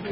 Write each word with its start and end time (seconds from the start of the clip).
I 0.00 0.06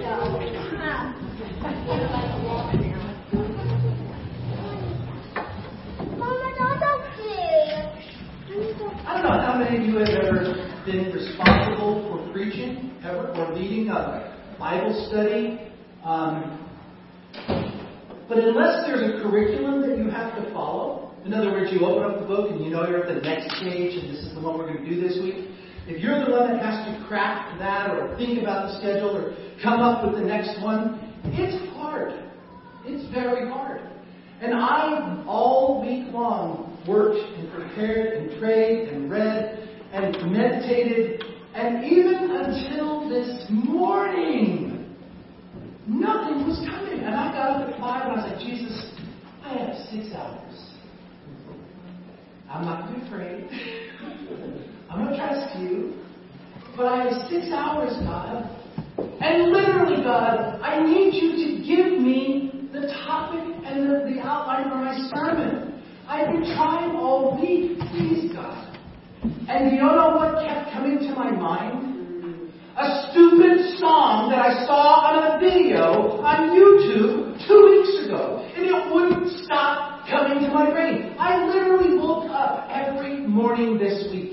don't 9.14 9.22
know 9.22 9.40
how 9.40 9.56
many 9.58 9.78
of 9.78 9.84
you 9.84 9.96
have 9.96 10.08
ever 10.10 10.82
been 10.84 11.10
responsible 11.12 12.04
for 12.10 12.32
preaching, 12.34 12.92
ever, 13.02 13.28
or 13.28 13.54
leading 13.54 13.88
a 13.88 14.36
Bible 14.58 14.92
study. 15.08 15.58
Um, 16.04 16.68
but 18.28 18.38
unless 18.38 18.84
there's 18.86 19.14
a 19.14 19.22
curriculum 19.22 19.80
that 19.88 19.96
you 19.96 20.10
have 20.10 20.34
to 20.36 20.52
follow, 20.52 21.14
in 21.24 21.32
other 21.32 21.50
words, 21.50 21.72
you 21.72 21.80
open 21.86 22.10
up 22.10 22.20
the 22.20 22.26
book 22.26 22.50
and 22.50 22.62
you 22.62 22.70
know 22.70 22.86
you're 22.86 23.06
at 23.06 23.14
the 23.14 23.22
next 23.22 23.48
page 23.62 23.96
and 24.02 24.14
this 24.14 24.22
is 24.22 24.34
the 24.34 24.40
one 24.40 24.58
we're 24.58 24.66
going 24.70 24.84
to 24.84 24.90
do 24.90 25.00
this 25.00 25.18
week. 25.22 25.48
If 25.88 26.02
you're 26.02 26.22
the 26.22 26.30
one 26.30 26.52
that 26.52 26.62
has 26.62 26.84
to 26.84 27.06
craft 27.08 27.58
that 27.60 27.90
or 27.90 28.14
think 28.18 28.42
about 28.42 28.68
the 28.68 28.78
schedule 28.78 29.16
or 29.16 29.34
come 29.62 29.80
up 29.80 30.04
with 30.04 30.20
the 30.20 30.26
next 30.26 30.62
one, 30.62 31.00
it's 31.24 31.56
hard. 31.72 32.12
It's 32.84 33.10
very 33.10 33.48
hard. 33.48 33.80
And 34.42 34.52
I, 34.52 35.24
all 35.26 35.80
week 35.80 36.12
long, 36.12 36.78
worked 36.86 37.18
and 37.38 37.50
prepared 37.50 38.18
and 38.18 38.38
prayed 38.38 38.90
and 38.90 39.10
read 39.10 39.66
and 39.92 40.30
meditated, 40.30 41.24
and 41.54 41.82
even 41.84 42.32
until 42.32 43.08
this 43.08 43.46
morning, 43.48 44.94
nothing 45.86 46.46
was 46.46 46.58
coming. 46.68 47.00
And 47.00 47.14
I 47.14 47.32
got 47.32 47.62
up 47.62 47.68
at 47.70 47.80
5 47.80 48.02
and 48.02 48.12
I 48.12 48.24
was 48.24 48.30
like, 48.30 48.40
Jesus, 48.46 48.92
I 49.42 49.54
have 49.54 49.74
six 49.90 50.14
hours. 50.14 50.74
I'm 52.50 52.66
not 52.66 52.88
going 52.88 53.00
to 53.00 53.06
afraid. 53.06 54.74
I'm 54.90 55.04
going 55.04 55.10
to 55.10 55.16
trust 55.16 55.58
you. 55.58 55.94
But 56.76 56.86
I 56.86 57.04
have 57.04 57.28
six 57.28 57.52
hours, 57.52 57.92
God. 58.04 58.48
And 59.20 59.52
literally, 59.52 60.02
God, 60.02 60.60
I 60.62 60.82
need 60.82 61.12
you 61.12 61.32
to 61.36 61.66
give 61.66 62.00
me 62.00 62.68
the 62.72 62.86
topic 63.04 63.42
and 63.64 63.90
the, 63.90 64.14
the 64.14 64.20
outline 64.20 64.70
for 64.70 64.76
my 64.76 64.96
sermon. 65.12 65.82
I've 66.06 66.32
been 66.32 66.44
trying 66.56 66.96
all 66.96 67.38
week. 67.38 67.78
Please, 67.90 68.32
God. 68.32 68.76
And 69.48 69.72
you 69.72 69.78
don't 69.78 69.96
know 69.96 70.16
what 70.16 70.46
kept 70.46 70.72
coming 70.72 70.98
to 71.00 71.14
my 71.14 71.30
mind? 71.30 72.52
A 72.78 73.10
stupid 73.10 73.76
song 73.78 74.30
that 74.30 74.38
I 74.38 74.64
saw 74.64 75.10
on 75.10 75.36
a 75.36 75.40
video 75.40 76.22
on 76.22 76.54
YouTube 76.54 77.36
two 77.46 77.60
weeks 77.66 78.06
ago. 78.06 78.48
And 78.54 78.64
it 78.64 78.94
wouldn't 78.94 79.44
stop 79.44 80.06
coming 80.08 80.46
to 80.46 80.54
my 80.54 80.70
brain. 80.70 81.16
I 81.18 81.44
literally 81.46 81.98
woke 81.98 82.30
up 82.30 82.68
every 82.70 83.26
morning 83.26 83.76
this 83.76 84.06
week. 84.12 84.27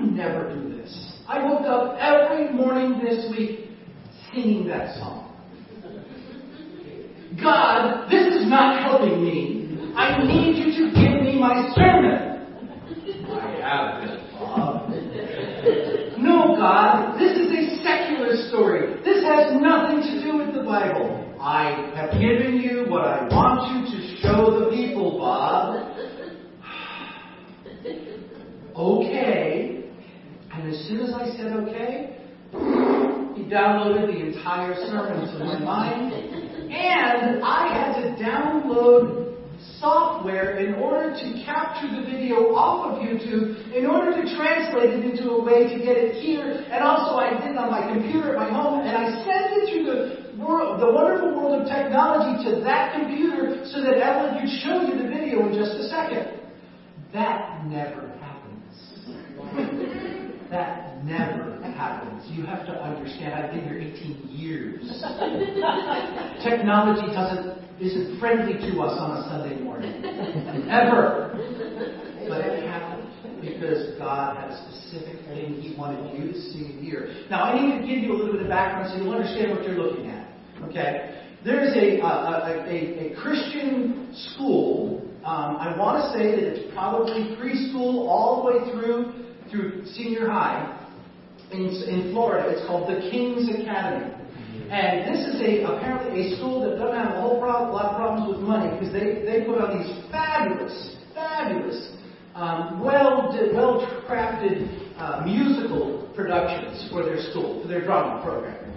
I 0.00 0.02
never 0.02 0.54
do 0.54 0.76
this. 0.78 1.12
I 1.28 1.44
woke 1.44 1.66
up 1.66 1.98
every 2.00 2.52
morning 2.54 3.02
this 3.04 3.30
week 3.30 3.68
singing 4.32 4.66
that 4.68 4.96
song. 4.96 5.26
God, 7.42 8.08
this 8.10 8.34
is 8.34 8.48
not 8.48 8.82
helping 8.82 9.22
me. 9.22 9.92
I 9.94 10.24
need 10.24 10.56
you 10.56 10.72
to 10.72 10.94
give 10.94 11.22
me 11.22 11.38
my 11.38 11.70
sermon. 11.74 12.46
I 13.30 13.60
have 13.60 14.00
been, 14.00 14.18
Bob. 14.38 14.88
No, 16.18 16.56
God, 16.56 17.18
this 17.18 17.36
is 17.36 17.52
a 17.52 17.82
secular 17.82 18.48
story. 18.48 19.02
This 19.04 19.22
has 19.24 19.52
nothing 19.60 20.00
to 20.00 20.22
do 20.22 20.38
with 20.38 20.54
the 20.54 20.62
Bible. 20.62 21.36
I 21.38 21.92
have 21.94 22.12
given 22.12 22.58
you 22.60 22.86
what 22.88 23.04
I 23.04 23.28
want 23.28 23.70
you 23.76 23.98
to 23.98 24.16
show 24.22 24.60
the 24.60 24.70
people, 24.70 25.18
Bob. 25.18 25.94
okay. 28.76 29.59
And 30.60 30.74
as 30.74 30.84
soon 30.88 31.00
as 31.00 31.14
I 31.14 31.24
said 31.40 31.56
okay, 31.64 32.20
he 33.32 33.48
downloaded 33.48 34.12
the 34.12 34.20
entire 34.28 34.74
sermon 34.84 35.24
to 35.24 35.38
my 35.42 35.58
mind. 35.58 36.12
And 36.12 37.42
I 37.42 37.72
had 37.72 37.96
to 37.96 38.22
download 38.22 39.40
software 39.80 40.58
in 40.60 40.74
order 40.74 41.16
to 41.16 41.42
capture 41.46 41.88
the 41.88 42.04
video 42.04 42.52
off 42.52 42.92
of 42.92 43.00
YouTube, 43.00 43.72
in 43.72 43.86
order 43.86 44.12
to 44.12 44.36
translate 44.36 44.90
it 44.90 45.02
into 45.02 45.30
a 45.30 45.42
way 45.42 45.64
to 45.64 45.78
get 45.80 45.96
it 45.96 46.20
here. 46.20 46.44
And 46.68 46.84
also 46.84 47.16
I 47.16 47.40
did 47.40 47.52
it 47.52 47.56
on 47.56 47.70
my 47.70 47.88
computer 47.90 48.36
at 48.36 48.36
my 48.36 48.52
home, 48.52 48.80
and 48.84 48.94
I 48.94 49.24
sent 49.24 49.56
it 49.56 49.72
through 49.72 49.84
the 49.88 50.44
world, 50.44 50.78
the 50.78 50.92
wonderful 50.92 51.40
world 51.40 51.62
of 51.62 51.68
technology 51.68 52.44
to 52.50 52.60
that 52.64 53.00
computer 53.00 53.64
so 53.64 53.80
that 53.80 53.96
Evelyn 53.96 54.44
could 54.44 54.52
show 54.60 54.82
you 54.84 55.02
the 55.02 55.08
video 55.08 55.48
in 55.48 55.54
just 55.56 55.72
a 55.80 55.88
second. 55.88 56.36
That 57.14 57.64
never. 57.64 58.19
That 60.50 61.04
never 61.04 61.60
happens. 61.62 62.24
You 62.30 62.44
have 62.46 62.66
to 62.66 62.72
understand. 62.72 63.34
I've 63.34 63.50
been 63.52 63.64
here 63.64 63.78
18 63.78 64.28
years. 64.28 64.82
Technology 66.44 67.06
doesn't 67.12 67.60
isn't 67.80 68.20
friendly 68.20 68.54
to 68.54 68.80
us 68.82 68.98
on 69.00 69.16
a 69.16 69.28
Sunday 69.28 69.62
morning. 69.62 70.04
Ever. 70.68 71.32
But 72.28 72.44
it 72.44 72.68
happened 72.68 73.08
because 73.40 73.98
God 73.98 74.36
had 74.36 74.50
a 74.50 74.68
specific 74.68 75.24
thing 75.26 75.62
He 75.62 75.74
wanted 75.78 76.18
you 76.18 76.32
to 76.32 76.40
see 76.52 76.76
here. 76.82 77.24
Now, 77.30 77.44
I 77.44 77.58
need 77.58 77.80
to 77.80 77.86
give 77.86 78.02
you 78.02 78.12
a 78.12 78.16
little 78.16 78.32
bit 78.32 78.42
of 78.42 78.48
background 78.48 78.90
so 78.92 79.02
you'll 79.02 79.14
understand 79.14 79.52
what 79.52 79.64
you're 79.64 79.78
looking 79.78 80.10
at. 80.10 80.28
Okay? 80.68 81.24
There's 81.42 81.74
a, 81.74 82.00
a, 82.00 82.66
a, 82.68 83.12
a 83.12 83.16
Christian 83.22 84.14
school. 84.34 85.00
Um, 85.24 85.56
I 85.56 85.74
want 85.78 86.04
to 86.04 86.18
say 86.18 86.36
that 86.36 86.44
it's 86.44 86.74
probably 86.74 87.34
preschool 87.40 88.08
all 88.08 88.42
the 88.42 88.52
way 88.52 88.72
through 88.72 89.29
through 89.50 89.84
senior 89.86 90.28
high 90.28 90.78
in, 91.52 91.66
in 91.66 92.12
Florida. 92.12 92.48
It's 92.50 92.66
called 92.66 92.88
the 92.88 93.00
King's 93.10 93.48
Academy. 93.48 94.14
And 94.70 95.02
this 95.12 95.26
is 95.26 95.40
a 95.40 95.64
apparently 95.64 96.32
a 96.32 96.36
school 96.36 96.62
that 96.62 96.78
doesn't 96.78 96.94
have 96.94 97.16
a 97.16 97.20
whole 97.20 97.40
problem, 97.40 97.72
lot 97.72 97.92
of 97.92 97.96
problems 97.96 98.36
with 98.36 98.46
money 98.46 98.70
because 98.78 98.92
they, 98.92 99.26
they 99.26 99.44
put 99.44 99.58
on 99.58 99.78
these 99.78 99.90
fabulous, 100.10 100.96
fabulous, 101.14 101.96
um, 102.34 102.78
well 102.78 103.34
well 103.52 103.82
crafted 104.08 104.70
uh, 104.96 105.22
musical 105.24 106.08
productions 106.14 106.88
for 106.90 107.04
their 107.04 107.18
school, 107.30 107.62
for 107.62 107.68
their 107.68 107.84
drama 107.84 108.22
program. 108.22 108.70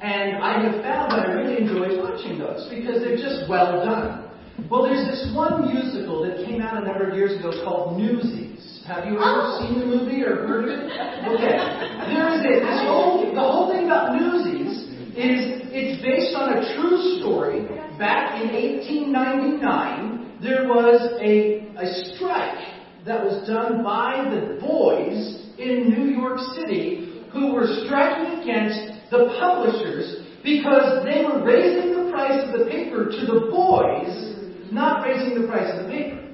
And 0.00 0.42
I 0.42 0.62
have 0.62 0.82
found 0.82 1.12
that 1.12 1.28
I 1.28 1.32
really 1.32 1.62
enjoy 1.62 2.02
watching 2.02 2.38
those 2.38 2.68
because 2.68 3.00
they're 3.00 3.16
just 3.16 3.48
well 3.48 3.84
done. 3.84 4.28
Well, 4.70 4.82
there's 4.82 5.06
this 5.06 5.32
one 5.34 5.72
musical 5.72 6.22
that 6.24 6.44
came 6.44 6.60
out 6.60 6.82
a 6.82 6.86
number 6.86 7.08
of 7.08 7.14
years 7.14 7.38
ago 7.38 7.52
called 7.64 7.98
Newsies. 7.98 8.75
Have 8.86 9.04
you 9.04 9.18
ever 9.18 9.58
seen 9.58 9.80
the 9.80 9.86
movie 9.86 10.22
or 10.22 10.46
heard 10.46 10.68
of 10.68 10.78
it? 10.78 10.86
Okay. 10.86 11.58
There 12.06 12.30
is 12.30 12.40
a, 12.46 12.54
this 12.62 12.86
whole, 12.86 13.34
the 13.34 13.40
whole 13.40 13.66
thing 13.74 13.86
about 13.86 14.14
Newsies 14.14 14.86
is 15.18 15.66
it's 15.74 16.00
based 16.02 16.36
on 16.36 16.54
a 16.54 16.62
true 16.78 17.18
story. 17.18 17.66
Back 17.98 18.40
in 18.40 18.54
1899, 18.54 20.38
there 20.40 20.68
was 20.68 21.02
a, 21.18 21.66
a 21.82 22.14
strike 22.14 22.62
that 23.04 23.24
was 23.24 23.44
done 23.48 23.82
by 23.82 24.22
the 24.30 24.60
boys 24.62 25.50
in 25.58 25.90
New 25.90 26.14
York 26.14 26.38
City 26.54 27.26
who 27.32 27.54
were 27.54 27.66
striking 27.86 28.38
against 28.38 29.10
the 29.10 29.34
publishers 29.42 30.22
because 30.44 31.02
they 31.02 31.24
were 31.26 31.42
raising 31.42 31.90
the 31.90 32.12
price 32.12 32.38
of 32.46 32.56
the 32.56 32.66
paper 32.70 33.06
to 33.06 33.26
the 33.26 33.50
boys, 33.50 34.70
not 34.70 35.02
raising 35.02 35.42
the 35.42 35.48
price 35.48 35.74
of 35.74 35.86
the 35.86 35.90
paper. 35.90 36.25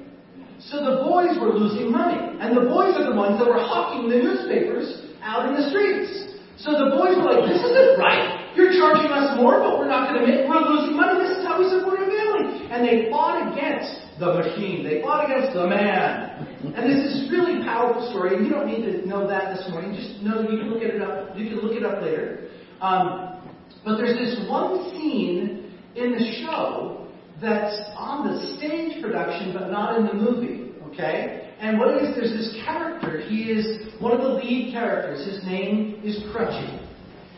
So 0.69 0.79
the 0.79 1.03
boys 1.03 1.35
were 1.39 1.51
losing 1.51 1.91
money. 1.91 2.39
And 2.39 2.55
the 2.55 2.67
boys 2.67 2.95
are 2.95 3.07
the 3.09 3.15
ones 3.15 3.39
that 3.39 3.47
were 3.47 3.59
hawking 3.59 4.09
the 4.09 4.17
newspapers 4.17 5.11
out 5.21 5.47
in 5.49 5.55
the 5.55 5.69
streets. 5.69 6.39
So 6.57 6.71
the 6.71 6.95
boys 6.95 7.19
were 7.19 7.35
like, 7.35 7.49
this 7.51 7.59
isn't 7.59 7.99
right. 7.99 8.53
You're 8.55 8.71
charging 8.71 9.11
us 9.11 9.35
more, 9.35 9.59
but 9.59 9.79
we're 9.79 9.89
not 9.89 10.07
going 10.07 10.21
to 10.21 10.27
make, 10.27 10.47
we're 10.47 10.61
losing 10.61 10.95
money. 10.95 11.19
This 11.19 11.41
is 11.41 11.43
how 11.43 11.59
we 11.59 11.67
support 11.67 11.99
a 11.99 12.07
family. 12.07 12.69
And 12.69 12.85
they 12.85 13.09
fought 13.09 13.51
against 13.51 14.19
the 14.19 14.39
machine. 14.39 14.85
They 14.85 15.01
fought 15.01 15.25
against 15.25 15.57
the 15.57 15.67
man. 15.67 16.47
And 16.77 16.85
this 16.85 17.01
is 17.11 17.31
really 17.31 17.63
powerful 17.65 18.07
story. 18.13 18.37
And 18.37 18.45
you 18.45 18.53
don't 18.53 18.67
need 18.67 18.85
to 18.85 19.07
know 19.07 19.27
that 19.27 19.57
this 19.57 19.67
morning. 19.69 19.97
Just 19.97 20.21
know 20.21 20.43
that 20.43 20.51
you 20.51 20.59
can 20.59 20.69
look 20.71 20.83
it 20.83 21.01
up. 21.01 21.35
You 21.35 21.49
can 21.49 21.59
look 21.59 21.75
it 21.75 21.83
up 21.83 22.01
later. 22.01 22.47
Um, 22.79 23.41
but 23.83 23.97
there's 23.97 24.15
this 24.15 24.47
one 24.47 24.91
scene 24.91 25.73
in 25.95 26.13
the 26.13 26.23
show 26.45 27.02
that's 27.43 27.75
on 27.95 28.25
the 28.25 28.57
stage 28.57 29.01
production, 29.01 29.53
but 29.53 29.69
not 29.69 29.99
in 29.99 30.07
the 30.07 30.13
movie. 30.13 30.71
Okay? 30.87 31.51
And 31.59 31.77
what 31.79 31.95
is, 32.01 32.15
there's 32.15 32.31
this 32.31 32.57
character. 32.65 33.21
He 33.21 33.51
is 33.51 33.93
one 33.99 34.13
of 34.13 34.21
the 34.21 34.29
lead 34.29 34.71
characters. 34.71 35.25
His 35.25 35.43
name 35.45 36.01
is 36.03 36.17
Crutchy. 36.33 36.79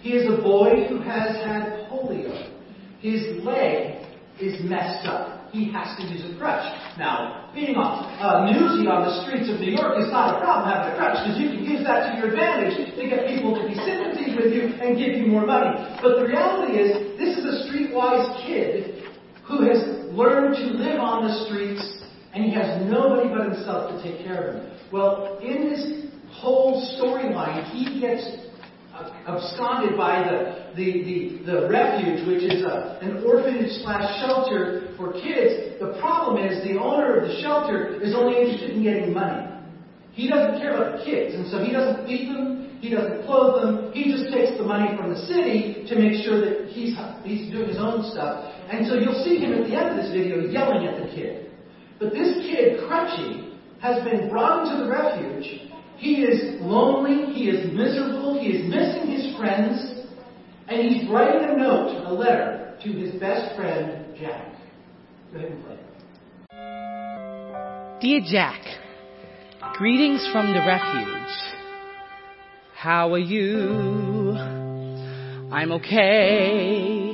He 0.01 0.13
is 0.13 0.29
a 0.31 0.41
boy 0.41 0.85
who 0.87 0.99
has 0.99 1.35
had 1.41 1.89
polio. 1.89 2.29
His 3.01 3.43
leg 3.43 4.05
is 4.39 4.61
messed 4.63 5.07
up. 5.07 5.49
He 5.51 5.71
has 5.71 5.95
to 5.97 6.03
use 6.03 6.19
a 6.27 6.37
crutch. 6.37 6.67
Now, 6.99 7.49
being 7.55 7.79
a 7.79 7.79
uh, 7.79 8.43
newsie 8.43 8.91
on 8.91 9.07
the 9.07 9.23
streets 9.23 9.47
of 9.47 9.63
New 9.63 9.71
York 9.71 9.95
is 10.03 10.11
not 10.11 10.35
a 10.35 10.43
problem 10.43 10.67
having 10.67 10.91
a 10.91 10.95
crutch 10.99 11.23
because 11.23 11.39
you 11.39 11.47
can 11.47 11.63
use 11.63 11.81
that 11.87 12.11
to 12.11 12.19
your 12.19 12.35
advantage 12.35 12.75
to 12.75 13.03
get 13.07 13.23
people 13.31 13.55
to 13.55 13.63
be 13.63 13.73
sympathy 13.87 14.35
with 14.35 14.51
you 14.51 14.75
and 14.83 14.99
give 14.99 15.15
you 15.15 15.31
more 15.31 15.47
money. 15.47 15.71
But 16.03 16.19
the 16.19 16.27
reality 16.27 16.75
is, 16.75 17.15
this 17.15 17.39
is 17.39 17.47
a 17.47 17.55
streetwise 17.71 18.35
kid 18.43 18.94
who 19.47 19.61
has 19.67 19.77
learned 20.11 20.55
to 20.55 20.65
live 20.77 20.99
on 20.99 21.27
the 21.27 21.45
streets 21.45 21.81
and 22.33 22.43
he 22.43 22.51
has 22.51 22.81
nobody 22.89 23.29
but 23.29 23.53
himself 23.53 23.91
to 23.91 24.03
take 24.03 24.25
care 24.25 24.49
of 24.49 24.55
him. 24.55 24.71
Well, 24.91 25.39
in 25.39 25.69
this 25.69 26.05
whole 26.31 26.83
storyline, 26.99 27.63
he 27.71 27.99
gets 27.99 28.23
uh, 28.93 29.11
absconded 29.27 29.97
by 29.97 30.23
the, 30.23 30.73
the, 30.75 31.03
the, 31.03 31.51
the 31.51 31.69
refuge, 31.69 32.27
which 32.27 32.43
is 32.43 32.63
a, 32.63 32.99
an 33.01 33.23
orphanage 33.23 33.71
slash 33.83 34.19
shelter 34.19 34.93
for 34.97 35.13
kids. 35.13 35.79
The 35.79 35.97
problem 35.99 36.43
is 36.43 36.63
the 36.63 36.79
owner 36.79 37.19
of 37.19 37.27
the 37.27 37.41
shelter 37.41 38.01
is 38.01 38.13
only 38.15 38.39
interested 38.39 38.71
in 38.71 38.83
getting 38.83 39.13
money. 39.13 39.47
He 40.11 40.29
doesn't 40.29 40.59
care 40.59 40.75
about 40.75 40.99
the 40.99 41.05
kids, 41.05 41.35
and 41.35 41.47
so 41.51 41.63
he 41.63 41.71
doesn't 41.71 42.07
feed 42.07 42.29
them, 42.29 42.64
he 42.85 42.93
doesn't 42.93 43.25
clothe 43.25 43.63
them, 43.63 43.91
he 43.93 44.11
just 44.11 44.31
takes 44.31 44.57
the 44.57 44.63
money 44.63 44.95
from 44.95 45.09
the 45.09 45.19
city 45.25 45.85
to 45.89 45.97
make 45.97 46.23
sure 46.23 46.37
that 46.37 46.69
he's, 46.69 46.93
he's 47.25 47.51
doing 47.51 47.69
his 47.69 47.81
own 47.81 48.05
stuff. 48.11 48.53
And 48.69 48.85
so 48.85 48.93
you'll 48.95 49.23
see 49.25 49.37
him 49.41 49.53
at 49.53 49.65
the 49.67 49.73
end 49.75 49.97
of 49.97 49.97
this 49.97 50.13
video 50.13 50.45
yelling 50.45 50.85
at 50.85 51.01
the 51.01 51.09
kid. 51.09 51.49
But 51.97 52.13
this 52.13 52.45
kid, 52.45 52.85
Crutchy, 52.85 53.57
has 53.81 54.03
been 54.03 54.29
brought 54.29 54.67
into 54.67 54.85
the 54.85 54.89
refuge. 54.89 55.71
He 55.97 56.21
is 56.21 56.61
lonely, 56.61 57.33
he 57.33 57.49
is 57.49 57.73
miserable, 57.73 58.37
he 58.39 58.49
is 58.49 58.69
missing 58.69 59.09
his 59.09 59.35
friends, 59.37 60.05
and 60.67 60.81
he's 60.81 61.09
writing 61.09 61.49
a 61.49 61.57
note, 61.57 62.05
a 62.05 62.13
letter, 62.13 62.77
to 62.83 62.91
his 62.91 63.15
best 63.19 63.55
friend, 63.55 64.15
Jack. 64.19 64.53
Go 65.31 65.39
ahead 65.39 65.51
and 65.51 65.63
play. 65.63 65.77
Dear 68.01 68.21
Jack, 68.29 68.61
Greetings 69.73 70.25
from 70.31 70.53
the 70.53 70.59
refuge. 70.59 71.54
How 72.85 73.13
are 73.15 73.17
you? 73.17 74.35
I'm 75.51 75.71
okay. 75.71 77.13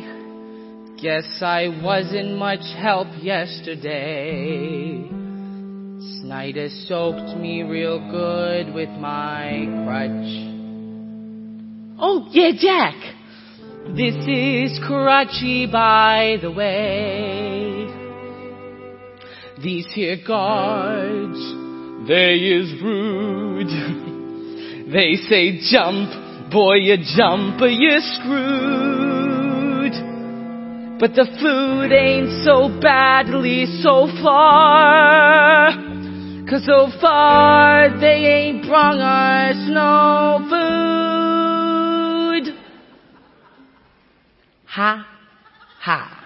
Guess 1.02 1.42
I 1.42 1.70
wasn't 1.82 2.38
much 2.38 2.60
help 2.78 3.08
yesterday. 3.22 5.08
Snyder 6.20 6.68
soaked 6.88 7.38
me 7.38 7.64
real 7.64 8.00
good 8.12 8.74
with 8.74 8.90
my 8.90 9.66
crutch. 9.86 10.28
Oh, 12.02 12.28
yeah, 12.32 12.52
Jack. 12.60 12.96
This 13.96 14.16
is 14.28 14.78
Crutchy, 14.84 15.72
by 15.72 16.36
the 16.42 16.52
way. 16.52 17.88
These 19.64 19.88
here 19.94 20.18
guards 20.28 21.40
they 22.10 22.34
is 22.40 22.74
rude. 22.84 24.08
they 24.92 25.16
say 25.16 25.60
jump, 25.72 26.52
boy 26.52 26.76
you 26.76 26.98
jump 27.16 27.62
or 27.62 27.70
you're 27.70 28.02
screwed. 28.02 28.92
But 31.00 31.16
the 31.16 31.26
food 31.42 31.92
ain't 31.92 32.44
so 32.46 32.70
badly 32.82 33.66
so 33.82 34.08
far. 34.22 35.72
Cause 36.48 36.66
so 36.66 36.90
far 37.00 37.90
they 38.00 38.26
ain't 38.26 38.68
brung 38.68 39.00
us 39.00 39.56
no 39.70 40.40
food. 40.50 40.92
Ha, 44.66 45.08
ha. 45.80 46.18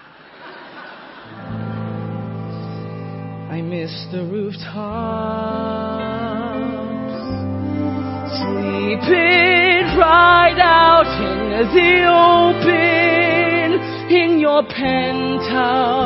I 3.50 3.62
miss 3.62 4.06
the 4.12 4.24
rooftops, 4.24 4.66
sleeping 8.28 9.86
right 9.98 10.58
out 10.58 11.06
in 11.06 11.48
the 11.74 12.06
open, 12.10 13.70
in 14.10 14.38
your 14.38 14.62
penthouse 14.64 16.02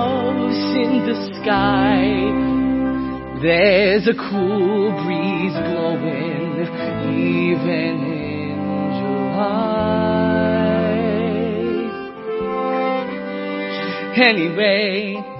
in 0.76 1.06
the 1.06 1.14
sky. 1.40 2.02
There's 3.42 4.06
a 4.06 4.14
cool 4.14 4.92
breeze 5.02 5.56
blowing, 5.70 6.66
even 7.08 7.96
in 8.04 8.58
July. 9.00 9.80
Anyway, 14.16 15.30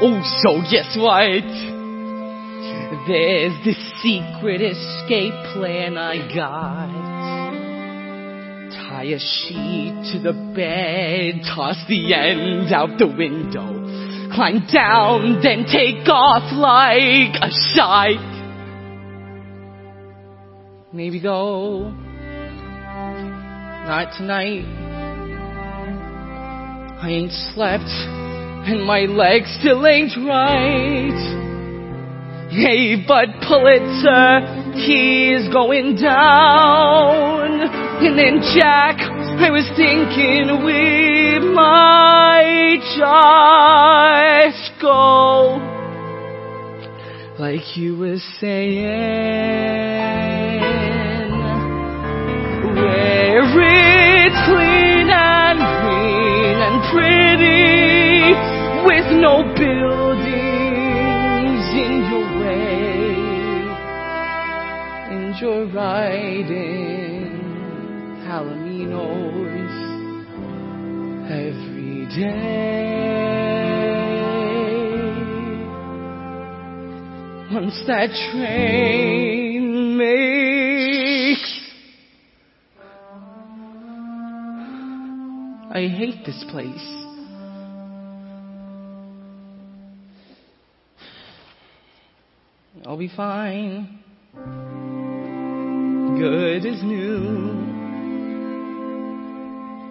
Oh, 0.00 0.22
so 0.42 0.62
guess 0.70 0.96
what? 0.96 1.42
There's 3.08 3.54
this 3.64 3.78
secret 4.02 4.60
escape 4.60 5.32
plan 5.54 5.96
I 5.96 6.18
got. 6.28 6.92
Tie 8.70 9.04
a 9.04 9.18
sheet 9.18 10.12
to 10.12 10.18
the 10.18 10.34
bed, 10.54 11.40
toss 11.42 11.82
the 11.88 12.12
end 12.12 12.70
out 12.70 12.98
the 12.98 13.06
window, 13.06 13.64
climb 14.34 14.66
down, 14.70 15.40
then 15.42 15.64
take 15.64 16.06
off 16.06 16.52
like 16.52 17.34
a 17.40 17.50
shot. 17.72 18.20
Maybe 20.92 21.18
though, 21.18 21.88
not 23.88 24.12
tonight. 24.18 24.66
I 27.00 27.08
ain't 27.08 27.32
slept 27.54 27.88
and 28.68 28.84
my 28.84 29.06
legs 29.06 29.56
still 29.58 29.86
ain't 29.86 30.14
right. 30.28 31.37
Hey, 32.50 32.96
but 33.06 33.28
Pulitzer, 33.46 34.40
he's 34.72 35.52
going 35.52 35.96
down. 35.96 37.60
And 38.00 38.18
then 38.18 38.40
Jack, 38.56 38.96
I 39.00 39.50
was 39.50 39.68
thinking 39.76 40.64
we 40.64 41.38
might 41.54 42.80
just 42.96 44.80
go. 44.80 45.60
Like 47.38 47.76
you 47.76 47.98
were 47.98 48.16
saying, 48.40 48.86
where 52.74 53.44
it's 53.44 54.40
clean 54.48 55.10
and 55.12 55.58
green 55.84 56.56
and 56.64 56.80
pretty 56.96 58.32
with 58.88 59.06
no 59.20 59.42
buildings 59.54 60.07
you're 65.40 65.66
riding 65.66 67.30
Palominos 68.26 69.74
every 71.30 72.06
day. 72.14 72.98
Once 77.52 77.82
that 77.86 78.10
train 78.32 79.96
makes 79.96 80.48
I 85.70 85.86
hate 85.86 86.24
this 86.26 86.44
place. 86.50 86.94
I'll 92.84 92.96
be 92.96 93.08
fine. 93.14 93.98
Good 96.18 96.66
as 96.66 96.82
new. 96.82 97.54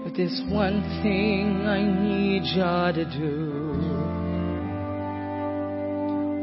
But 0.03 0.13
there's 0.17 0.41
one 0.49 0.83
thing 1.01 1.65
I 1.65 1.81
need 1.87 2.43
ya 2.53 2.91
to 2.91 3.05
do. 3.05 3.53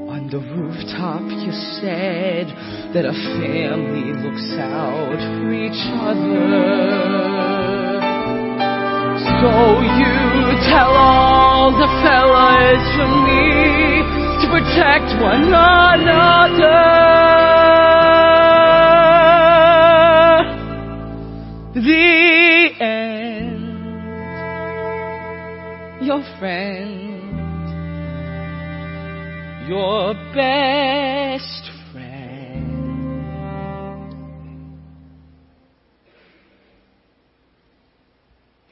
On 0.09 0.31
the 0.33 0.38
rooftop, 0.41 1.21
you 1.21 1.53
said 1.85 2.49
that 2.95 3.05
a 3.05 3.12
family 3.12 4.17
looks 4.25 4.57
out 4.57 5.21
for 5.21 5.53
each 5.53 5.85
other. 6.00 6.64
So 9.37 9.85
you 9.85 10.17
tell 10.73 10.97
all 10.97 11.73
the 11.76 11.88
fellas 12.00 12.85
from 12.97 13.12
me 13.29 14.00
to 14.41 14.47
protect 14.49 15.12
one 15.21 15.53
another. 15.53 16.95
The 21.75 22.71
end, 22.78 23.75
your 26.07 26.23
friend, 26.38 27.69
your 29.69 30.14
best 30.33 31.71
friend. 31.90 32.45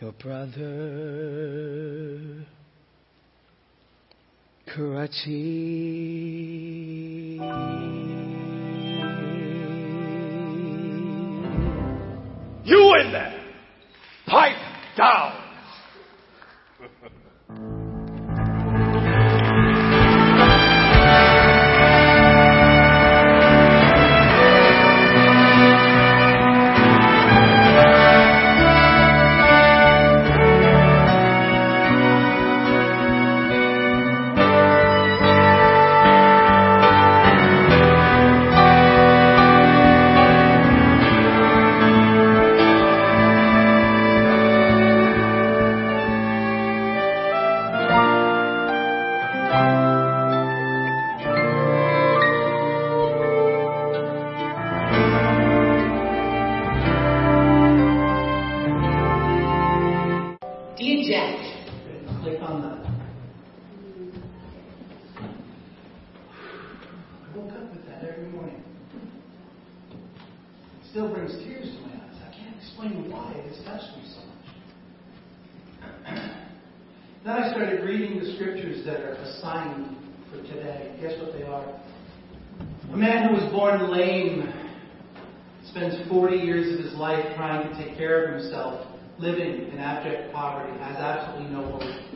Your 0.01 0.13
brother. 0.13 0.63
Crutchy. 4.69 5.93
You 12.65 12.95
in 13.01 13.13
there! 13.13 13.41
Pipe 14.27 14.57
down! 14.97 15.32
Take 87.77 87.97
care 87.97 88.25
of 88.25 88.41
himself, 88.41 88.87
living 89.19 89.71
in 89.71 89.79
abject 89.79 90.33
poverty, 90.33 90.77
has 90.79 90.97
absolutely 90.97 91.53
no 91.53 91.73
hope. 91.73 92.13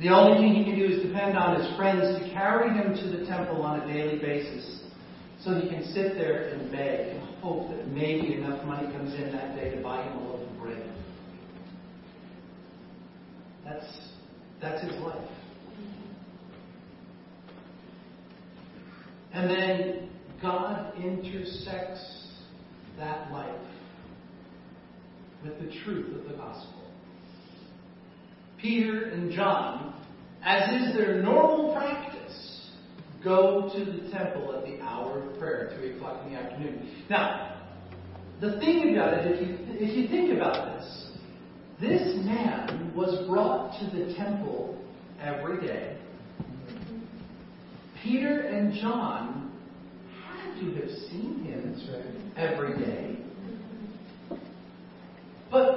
The 0.00 0.08
only 0.08 0.38
thing 0.38 0.54
he 0.54 0.64
can 0.64 0.78
do 0.78 0.86
is 0.86 1.02
depend 1.02 1.38
on 1.38 1.60
his 1.60 1.76
friends 1.76 2.02
to 2.18 2.30
carry 2.32 2.70
him 2.70 2.94
to 2.94 3.16
the 3.16 3.26
temple 3.26 3.62
on 3.62 3.80
a 3.80 3.92
daily 3.92 4.18
basis 4.18 4.80
so 5.40 5.54
he 5.54 5.68
can 5.68 5.84
sit 5.92 6.14
there 6.14 6.48
and 6.48 6.70
beg 6.72 7.08
and 7.08 7.20
hope 7.40 7.70
that 7.70 7.86
maybe 7.88 8.34
enough 8.34 8.64
money 8.64 8.90
comes 8.92 9.14
in 9.14 9.30
that 9.32 9.54
day 9.54 9.74
to 9.74 9.82
buy 9.82 10.02
him 10.02 10.18
a 10.18 10.28
loaf 10.28 10.40
of 10.48 10.58
bread. 10.58 10.90
That's, 13.64 13.84
that's 14.60 14.82
his 14.82 15.00
life. 15.02 15.28
And 19.32 19.50
then 19.50 20.10
God 20.40 20.96
intersects 20.96 22.28
that 22.96 23.30
life 23.30 23.50
with 25.44 25.58
the 25.58 25.80
truth 25.84 26.14
of 26.16 26.28
the 26.28 26.36
gospel. 26.36 26.82
Peter 28.60 29.10
and 29.10 29.30
John, 29.32 29.94
as 30.42 30.82
is 30.82 30.94
their 30.94 31.22
normal 31.22 31.74
practice, 31.74 32.70
go 33.22 33.70
to 33.74 33.84
the 33.84 34.10
temple 34.10 34.54
at 34.56 34.64
the 34.64 34.82
hour 34.82 35.22
of 35.22 35.38
prayer, 35.38 35.72
3 35.78 35.96
o'clock 35.96 36.24
in 36.24 36.32
the 36.32 36.38
afternoon. 36.38 36.88
Now, 37.10 37.62
the 38.40 38.58
thing 38.58 38.96
about 38.96 39.14
it, 39.14 39.32
if 39.32 39.48
you, 39.48 39.56
if 39.68 39.96
you 39.96 40.08
think 40.08 40.32
about 40.34 40.78
this, 40.78 41.10
this 41.80 42.16
man 42.24 42.92
was 42.94 43.26
brought 43.28 43.78
to 43.80 43.96
the 43.96 44.14
temple 44.14 44.82
every 45.20 45.66
day. 45.66 45.96
Peter 48.02 48.40
and 48.40 48.72
John 48.80 49.52
had 50.26 50.60
to 50.60 50.74
have 50.74 50.90
seen 51.10 51.44
him 51.44 51.54
every 52.36 52.78
day. 52.78 53.13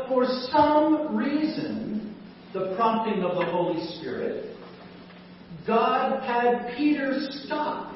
For 0.07 0.25
some 0.51 1.15
reason, 1.17 2.15
the 2.53 2.73
prompting 2.77 3.23
of 3.23 3.37
the 3.37 3.45
Holy 3.45 3.85
Spirit, 3.97 4.55
God 5.65 6.23
had 6.23 6.75
Peter 6.77 7.17
stop 7.43 7.93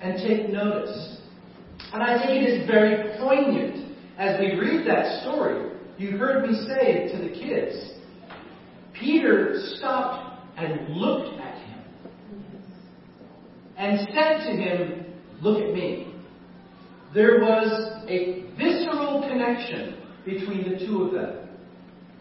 and 0.00 0.16
take 0.26 0.50
notice. 0.50 1.18
And 1.92 2.02
I 2.02 2.24
think 2.24 2.42
it 2.42 2.50
is 2.50 2.66
very 2.68 3.18
poignant 3.18 3.96
as 4.16 4.38
we 4.40 4.58
read 4.58 4.86
that 4.86 5.22
story. 5.22 5.72
You 5.98 6.16
heard 6.18 6.48
me 6.48 6.54
say 6.66 6.92
it 6.92 7.16
to 7.16 7.28
the 7.28 7.34
kids, 7.34 7.92
Peter 8.92 9.54
stopped 9.76 10.40
and 10.56 10.88
looked 10.90 11.40
at 11.40 11.58
him 11.58 11.80
and 13.76 14.08
said 14.14 14.46
to 14.46 14.56
him, 14.56 15.04
Look 15.42 15.62
at 15.62 15.74
me. 15.74 16.14
There 17.12 17.40
was 17.40 18.04
a 18.08 18.44
visceral 18.56 19.28
connection 19.28 19.95
between 20.26 20.70
the 20.70 20.84
two 20.84 21.04
of 21.04 21.12
them. 21.12 21.48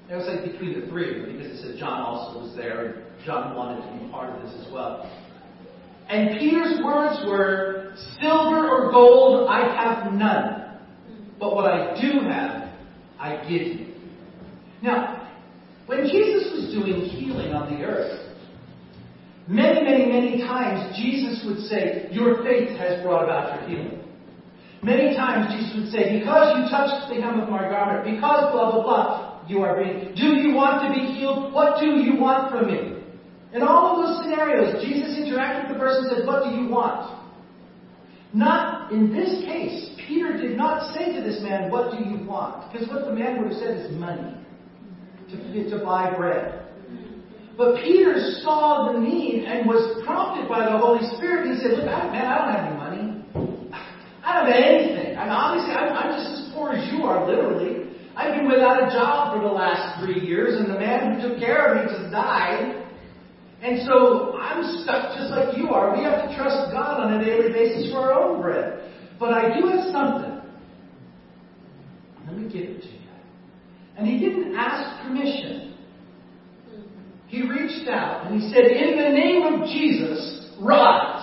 I 0.09 0.15
was 0.15 0.27
like 0.27 0.49
between 0.51 0.79
the 0.79 0.87
three 0.87 1.25
because 1.25 1.51
it 1.51 1.61
said 1.61 1.77
John 1.79 2.01
also 2.01 2.39
was 2.39 2.55
there 2.55 2.85
and 2.85 3.25
John 3.25 3.55
wanted 3.55 3.81
to 3.81 4.03
be 4.05 4.11
part 4.11 4.29
of 4.29 4.43
this 4.43 4.65
as 4.65 4.71
well. 4.71 5.11
And 6.07 6.37
Peter's 6.39 6.79
words 6.83 7.19
were, 7.25 7.95
Silver 8.21 8.69
or 8.69 8.91
gold 8.91 9.49
I 9.49 9.61
have 9.73 10.13
none, 10.13 10.79
but 11.39 11.55
what 11.55 11.65
I 11.65 11.99
do 11.99 12.19
have, 12.19 12.71
I 13.19 13.37
give 13.49 13.61
you. 13.61 13.93
Now, 14.83 15.27
when 15.87 16.03
Jesus 16.07 16.51
was 16.53 16.73
doing 16.73 17.01
healing 17.01 17.53
on 17.53 17.73
the 17.73 17.83
earth, 17.83 18.35
many, 19.47 19.81
many, 19.81 20.05
many 20.05 20.37
times 20.43 20.95
Jesus 20.95 21.43
would 21.47 21.65
say, 21.65 22.09
Your 22.11 22.43
faith 22.43 22.77
has 22.77 23.01
brought 23.01 23.23
about 23.23 23.59
your 23.59 23.69
healing. 23.69 24.04
Many 24.85 25.17
times 25.17 25.49
Jesus 25.49 25.73
would 25.73 25.89
say, 25.89 26.19
Because 26.19 26.53
you 26.53 26.69
touched 26.69 27.09
the 27.09 27.17
hem 27.17 27.41
of 27.41 27.49
my 27.49 27.65
garment, 27.65 28.05
because 28.05 28.53
blah, 28.53 28.69
blah, 28.69 28.83
blah, 28.85 29.41
you 29.49 29.65
are 29.65 29.81
being. 29.81 30.13
Do 30.13 30.37
you 30.37 30.53
want 30.53 30.85
to 30.85 30.93
be 30.93 31.17
healed? 31.17 31.51
What 31.53 31.81
do 31.81 31.97
you 32.05 32.21
want 32.21 32.53
from 32.53 32.69
me? 32.69 33.01
In 33.51 33.63
all 33.63 33.97
of 33.97 34.05
those 34.05 34.21
scenarios, 34.21 34.85
Jesus 34.85 35.17
interacted 35.17 35.65
with 35.65 35.73
the 35.73 35.79
person 35.81 36.05
and 36.05 36.17
said, 36.17 36.27
What 36.27 36.45
do 36.45 36.53
you 36.53 36.69
want? 36.69 37.17
Not 38.31 38.91
in 38.91 39.11
this 39.11 39.43
case. 39.45 39.89
Peter 40.07 40.37
did 40.37 40.55
not 40.55 40.93
say 40.93 41.17
to 41.17 41.21
this 41.21 41.41
man, 41.41 41.71
What 41.71 41.97
do 41.97 42.05
you 42.05 42.23
want? 42.23 42.71
Because 42.71 42.87
what 42.87 43.05
the 43.05 43.13
man 43.13 43.41
would 43.41 43.53
have 43.53 43.59
said 43.59 43.81
is 43.81 43.89
money 43.97 44.37
to, 45.31 45.69
to 45.69 45.83
buy 45.83 46.13
bread. 46.15 46.61
But 47.57 47.81
Peter 47.81 48.13
saw 48.43 48.93
the 48.93 48.99
need 48.99 49.45
and 49.45 49.65
was 49.65 50.03
prompted 50.05 50.47
by 50.47 50.69
the 50.69 50.77
Holy 50.77 51.01
Spirit. 51.17 51.49
He 51.49 51.57
said, 51.63 51.71
Look, 51.71 51.85
man, 51.85 52.27
I 52.27 52.37
don't 52.37 52.53
have 52.53 52.65
any 52.67 52.77
money. 52.77 52.84
I 54.25 54.41
don't 54.41 54.51
have 54.51 54.57
anything. 54.57 55.17
I'm 55.17 55.29
obviously, 55.29 55.71
I'm, 55.71 55.93
I'm 55.93 56.17
just 56.17 56.41
as 56.41 56.53
poor 56.53 56.73
as 56.73 56.91
you 56.91 57.03
are, 57.03 57.27
literally. 57.27 57.93
I've 58.15 58.33
been 58.33 58.47
without 58.47 58.87
a 58.87 58.89
job 58.89 59.37
for 59.37 59.43
the 59.43 59.53
last 59.53 60.01
three 60.01 60.19
years, 60.19 60.59
and 60.59 60.67
the 60.67 60.79
man 60.79 61.19
who 61.19 61.29
took 61.29 61.39
care 61.39 61.67
of 61.67 61.85
me 61.85 61.93
just 61.93 62.11
died. 62.11 62.81
And 63.61 63.85
so 63.85 64.35
I'm 64.37 64.81
stuck 64.81 65.15
just 65.15 65.29
like 65.29 65.55
you 65.55 65.69
are. 65.69 65.95
We 65.95 66.03
have 66.03 66.27
to 66.27 66.35
trust 66.35 66.71
God 66.71 67.01
on 67.01 67.21
a 67.21 67.23
daily 67.23 67.53
basis 67.53 67.91
for 67.91 67.99
our 67.99 68.13
own 68.13 68.41
bread. 68.41 68.91
But 69.19 69.33
I 69.33 69.59
do 69.59 69.67
have 69.67 69.91
something. 69.91 70.41
Let 72.25 72.37
me 72.37 72.43
give 72.51 72.69
it 72.69 72.81
to 72.81 72.87
you. 72.87 72.93
And 73.97 74.07
he 74.07 74.19
didn't 74.19 74.55
ask 74.55 75.03
permission. 75.03 75.77
He 77.27 77.47
reached 77.47 77.87
out 77.89 78.25
and 78.25 78.41
he 78.41 78.49
said, 78.49 78.65
In 78.65 78.97
the 78.97 79.09
name 79.09 79.43
of 79.43 79.67
Jesus, 79.67 80.51
rise. 80.59 81.21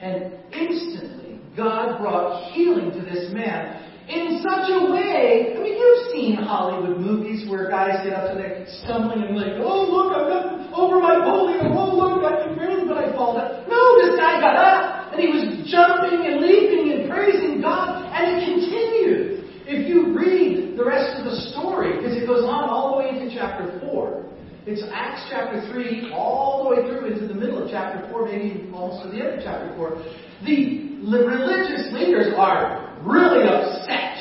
And 0.00 0.34
instantly, 0.52 1.15
God 1.56 1.98
brought 1.98 2.52
healing 2.52 2.92
to 2.92 3.00
this 3.00 3.32
man 3.32 3.82
in 4.06 4.44
such 4.44 4.70
a 4.70 4.92
way. 4.92 5.56
I 5.56 5.58
mean, 5.58 5.74
you've 5.74 6.12
seen 6.12 6.36
Hollywood 6.36 7.00
movies 7.00 7.48
where 7.48 7.70
guys 7.70 8.04
get 8.04 8.12
up 8.12 8.30
to 8.30 8.38
their 8.38 8.66
stumbling 8.84 9.24
and 9.24 9.36
like, 9.36 9.58
oh, 9.58 9.88
look, 9.88 10.12
got 10.12 10.70
over 10.76 11.00
my 11.00 11.16
polio. 11.24 11.72
Oh, 11.74 11.96
look, 11.96 12.22
I 12.22 12.44
can 12.44 12.54
barely, 12.54 12.86
but 12.86 12.98
I 12.98 13.10
fall 13.16 13.34
down. 13.34 13.66
No, 13.66 13.80
this 14.04 14.20
guy 14.20 14.38
got 14.38 14.54
up 14.54 15.12
and 15.12 15.18
he 15.18 15.28
was 15.32 15.66
jumping 15.66 16.28
and 16.28 16.44
leaping 16.44 16.92
and 16.92 17.10
praising 17.10 17.60
God, 17.60 18.04
and 18.12 18.36
it 18.36 18.44
continued. 18.44 19.64
If 19.66 19.88
you 19.88 20.14
read 20.14 20.78
the 20.78 20.84
rest 20.84 21.18
of 21.18 21.24
the 21.24 21.36
story, 21.50 21.96
because 21.96 22.14
it 22.14 22.26
goes 22.26 22.44
on 22.44 22.68
all 22.68 22.92
the 22.92 22.98
way 23.02 23.08
into 23.10 23.34
chapter 23.34 23.80
4, 23.80 24.22
it's 24.66 24.82
Acts 24.92 25.26
chapter 25.30 25.66
3 25.72 26.12
all 26.12 26.62
the 26.62 26.70
way 26.70 26.86
through 26.86 27.06
into 27.12 27.26
the 27.26 27.34
middle 27.34 27.64
of 27.64 27.70
chapter 27.70 28.06
4, 28.10 28.26
maybe 28.26 28.70
almost 28.74 29.02
to 29.04 29.10
the 29.10 29.24
end 29.24 29.38
of 29.38 29.40
chapter 29.42 29.74
4. 29.76 30.02
The 30.44 30.85
religious 31.04 31.92
leaders 31.92 32.32
are 32.36 32.96
really 33.02 33.48
upset. 33.48 34.16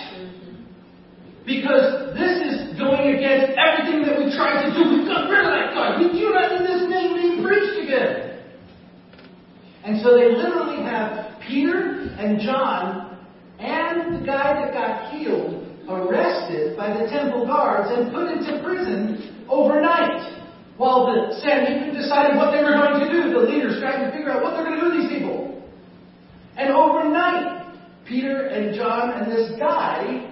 Because 1.46 2.18
this 2.18 2.42
is 2.42 2.78
going 2.78 3.16
against 3.16 3.54
everything 3.54 4.02
that 4.06 4.18
we 4.18 4.34
tried 4.34 4.66
to 4.66 4.74
do. 4.74 4.82
We've 4.98 5.08
got 5.08 5.30
rid 5.30 5.46
of 5.46 5.52
that 5.54 5.74
guy. 5.78 5.98
We 6.02 6.10
do 6.10 6.34
not 6.34 6.52
in 6.58 6.64
this 6.66 6.90
name 6.90 7.14
being 7.14 7.44
preached 7.46 7.78
again. 7.86 8.42
And 9.86 10.02
so 10.02 10.18
they 10.18 10.34
literally 10.34 10.82
have 10.84 11.40
Peter 11.48 12.10
and 12.18 12.42
John 12.42 13.20
and 13.60 14.22
the 14.22 14.26
guy 14.26 14.66
that 14.66 14.74
got 14.74 15.14
healed 15.14 15.62
arrested 15.88 16.76
by 16.76 16.90
the 16.98 17.06
temple 17.08 17.46
guards 17.46 17.94
and 17.94 18.12
put 18.12 18.26
into 18.32 18.64
prison 18.66 19.46
overnight. 19.48 20.42
While 20.78 21.08
the 21.08 21.40
Sanhedrin 21.40 21.96
decided 21.96 22.36
what 22.36 22.52
they 22.52 22.60
were 22.60 22.74
going 22.74 23.00
to 23.00 23.08
do, 23.08 23.32
the 23.32 23.48
leaders 23.48 23.80
trying 23.80 24.04
to 24.04 24.12
figure 24.12 24.32
out 24.34 24.44
what 24.44 24.58
they're 24.58 24.66
going 24.66 24.76
to 24.76 24.84
do 24.84 24.92
to 24.92 24.98
these 24.98 25.12
people. 25.14 25.35
And 26.58 26.74
overnight, 26.74 27.76
Peter 28.08 28.48
and 28.48 28.76
John 28.76 29.12
and 29.12 29.32
this 29.32 29.52
guy 29.60 30.32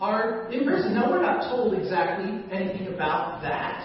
are 0.00 0.50
in 0.52 0.64
prison. 0.64 0.94
Now, 0.94 1.10
we're 1.10 1.22
not 1.22 1.48
told 1.50 1.74
exactly 1.74 2.44
anything 2.52 2.88
about 2.92 3.42
that. 3.42 3.82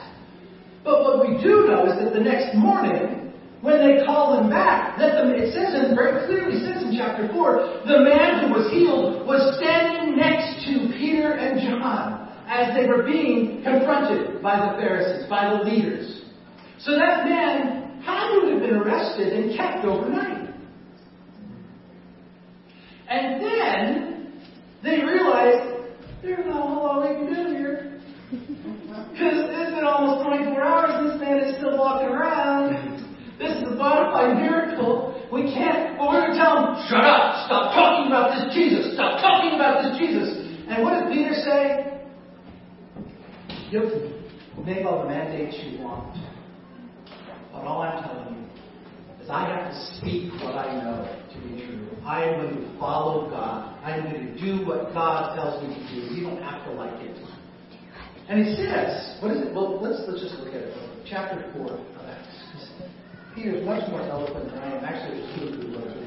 But 0.83 1.01
what 1.01 1.27
we 1.27 1.41
do 1.41 1.67
know 1.67 1.85
is 1.85 2.03
that 2.03 2.13
the 2.13 2.19
next 2.19 2.55
morning, 2.55 3.33
when 3.61 3.79
they 3.79 4.03
call 4.05 4.35
them 4.35 4.49
back, 4.49 4.97
that 4.97 5.23
the, 5.23 5.35
it 5.35 5.53
says 5.53 5.73
and 5.73 5.95
very 5.95 6.25
clearly 6.25 6.59
says 6.59 6.83
in 6.83 6.97
chapter 6.97 7.29
4, 7.31 7.83
the 7.87 7.99
man 8.01 8.45
who 8.45 8.53
was 8.53 8.69
healed 8.71 9.25
was 9.25 9.57
standing 9.57 10.17
next 10.17 10.65
to 10.65 10.91
Peter 10.97 11.33
and 11.33 11.61
John 11.61 12.27
as 12.47 12.75
they 12.75 12.85
were 12.85 13.03
being 13.03 13.63
confronted 13.63 14.41
by 14.41 14.59
the 14.59 14.77
Pharisees, 14.77 15.29
by 15.29 15.55
the 15.55 15.63
leaders. 15.63 16.21
So 16.79 16.91
that 16.91 17.25
man 17.25 18.01
had 18.01 18.33
to 18.33 18.51
have 18.51 18.59
been 18.59 18.75
arrested 18.75 19.33
and 19.33 19.55
kept 19.55 19.85
overnight. 19.85 20.50
And 23.11 23.43
then 23.43 24.41
they 24.81 25.03
realized 25.03 25.83
there's 26.23 26.45
not 26.45 26.55
a 26.55 26.61
whole 26.61 26.83
lot 26.83 27.01
we 27.01 27.15
can 27.15 27.27
do 27.27 27.51
here. 27.57 28.01
Because 29.11 29.43
it's 29.51 29.75
been 29.75 29.83
almost 29.83 30.25
24 30.25 30.63
hours, 30.63 31.11
this 31.11 31.19
man 31.19 31.39
is 31.39 31.55
still 31.57 31.77
walking 31.77 32.07
around. 32.07 32.71
This 33.37 33.51
is 33.57 33.63
a 33.63 33.75
bona 33.75 34.11
fide 34.11 34.35
miracle. 34.35 35.27
We 35.31 35.43
can't, 35.43 35.97
but 35.97 36.07
we're 36.07 36.21
going 36.21 36.31
to 36.31 36.37
tell 36.37 36.55
him, 36.59 36.87
shut 36.87 37.03
up, 37.03 37.45
stop 37.45 37.75
talking 37.75 38.07
about 38.07 38.31
this 38.31 38.55
Jesus, 38.55 38.93
stop 38.95 39.19
talking 39.19 39.55
about 39.55 39.83
this 39.83 39.99
Jesus. 39.99 40.31
And 40.69 40.83
what 40.83 40.91
does 40.95 41.11
Peter 41.11 41.35
say? 41.35 42.07
Guilty. 43.69 44.15
Make 44.65 44.85
all 44.85 45.03
the 45.03 45.09
mandates 45.09 45.57
you 45.63 45.83
want. 45.83 46.15
But 47.51 47.63
all 47.67 47.81
I'm 47.81 48.03
telling 48.03 48.35
you 48.35 49.23
is 49.23 49.29
I 49.29 49.47
have 49.47 49.71
to 49.71 49.97
speak 49.97 50.31
what 50.41 50.55
I 50.55 50.71
know 50.81 51.03
to 51.33 51.39
be 51.47 51.65
true. 51.65 51.80
I 52.05 52.23
am 52.23 52.41
going 52.41 52.55
to 52.55 52.79
follow 52.79 53.29
God. 53.29 53.77
I 53.83 53.97
am 53.97 54.11
going 54.11 54.25
to 54.25 54.41
do 54.41 54.65
what 54.65 54.93
God 54.93 55.35
tells 55.35 55.61
me 55.63 55.75
to 55.75 56.09
do. 56.09 56.15
You 56.15 56.23
don't 56.23 56.41
have 56.41 56.65
to 56.65 56.71
like 56.71 56.99
it. 57.01 57.17
And 58.27 58.45
he 58.45 58.55
says, 58.55 59.21
what 59.21 59.31
is 59.31 59.41
it? 59.41 59.53
Well, 59.53 59.81
let's, 59.81 60.01
let's 60.07 60.21
just 60.21 60.35
look 60.35 60.49
at 60.49 60.61
it. 60.61 60.73
Chapter 61.05 61.51
4 61.53 61.71
of 61.71 61.79
Acts. 62.07 62.71
Peter's 63.35 63.65
much 63.65 63.87
more 63.89 64.01
eloquent 64.01 64.49
than 64.51 64.59
I 64.59 64.77
am. 64.77 64.85
Actually, 64.85 65.21
there's 65.21 65.39
two 65.39 65.57
good 65.57 65.75
words. 65.75 66.01